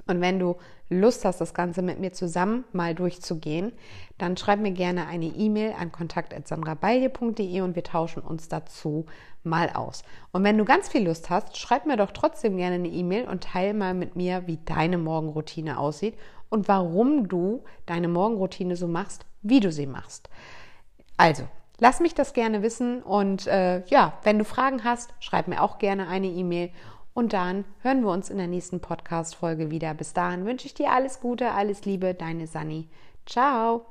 Und 0.07 0.19
wenn 0.19 0.39
du 0.39 0.55
Lust 0.89 1.23
hast, 1.25 1.39
das 1.39 1.53
Ganze 1.53 1.81
mit 1.81 1.99
mir 1.99 2.11
zusammen 2.11 2.65
mal 2.73 2.95
durchzugehen, 2.95 3.71
dann 4.17 4.35
schreib 4.35 4.59
mir 4.59 4.71
gerne 4.71 5.07
eine 5.07 5.27
E-Mail 5.27 5.73
an 5.79 5.91
kontakt.sandrabalje.de 5.91 7.61
und 7.61 7.75
wir 7.75 7.83
tauschen 7.83 8.21
uns 8.23 8.49
dazu 8.49 9.05
mal 9.43 9.69
aus. 9.69 10.03
Und 10.31 10.43
wenn 10.43 10.57
du 10.57 10.65
ganz 10.65 10.89
viel 10.89 11.05
Lust 11.05 11.29
hast, 11.29 11.57
schreib 11.57 11.85
mir 11.85 11.97
doch 11.97 12.11
trotzdem 12.11 12.57
gerne 12.57 12.75
eine 12.75 12.89
E-Mail 12.89 13.27
und 13.27 13.43
teile 13.43 13.73
mal 13.73 13.93
mit 13.93 14.15
mir, 14.15 14.47
wie 14.47 14.59
deine 14.65 14.97
Morgenroutine 14.97 15.77
aussieht 15.77 16.17
und 16.49 16.67
warum 16.67 17.29
du 17.29 17.63
deine 17.85 18.07
Morgenroutine 18.07 18.75
so 18.75 18.87
machst, 18.87 19.25
wie 19.41 19.59
du 19.59 19.71
sie 19.71 19.87
machst. 19.87 20.29
Also, 21.15 21.43
Lass 21.83 21.99
mich 21.99 22.13
das 22.13 22.33
gerne 22.33 22.61
wissen 22.61 23.01
und 23.01 23.47
äh, 23.47 23.83
ja, 23.87 24.13
wenn 24.21 24.37
du 24.37 24.45
Fragen 24.45 24.83
hast, 24.83 25.15
schreib 25.19 25.47
mir 25.47 25.63
auch 25.63 25.79
gerne 25.79 26.07
eine 26.07 26.27
E-Mail 26.27 26.69
und 27.15 27.33
dann 27.33 27.65
hören 27.79 28.03
wir 28.03 28.11
uns 28.11 28.29
in 28.29 28.37
der 28.37 28.45
nächsten 28.45 28.81
Podcast-Folge 28.81 29.71
wieder. 29.71 29.95
Bis 29.95 30.13
dahin 30.13 30.45
wünsche 30.45 30.67
ich 30.67 30.75
dir 30.75 30.91
alles 30.91 31.21
Gute, 31.21 31.53
alles 31.53 31.83
Liebe, 31.85 32.13
deine 32.13 32.45
Sani. 32.45 32.87
Ciao! 33.25 33.87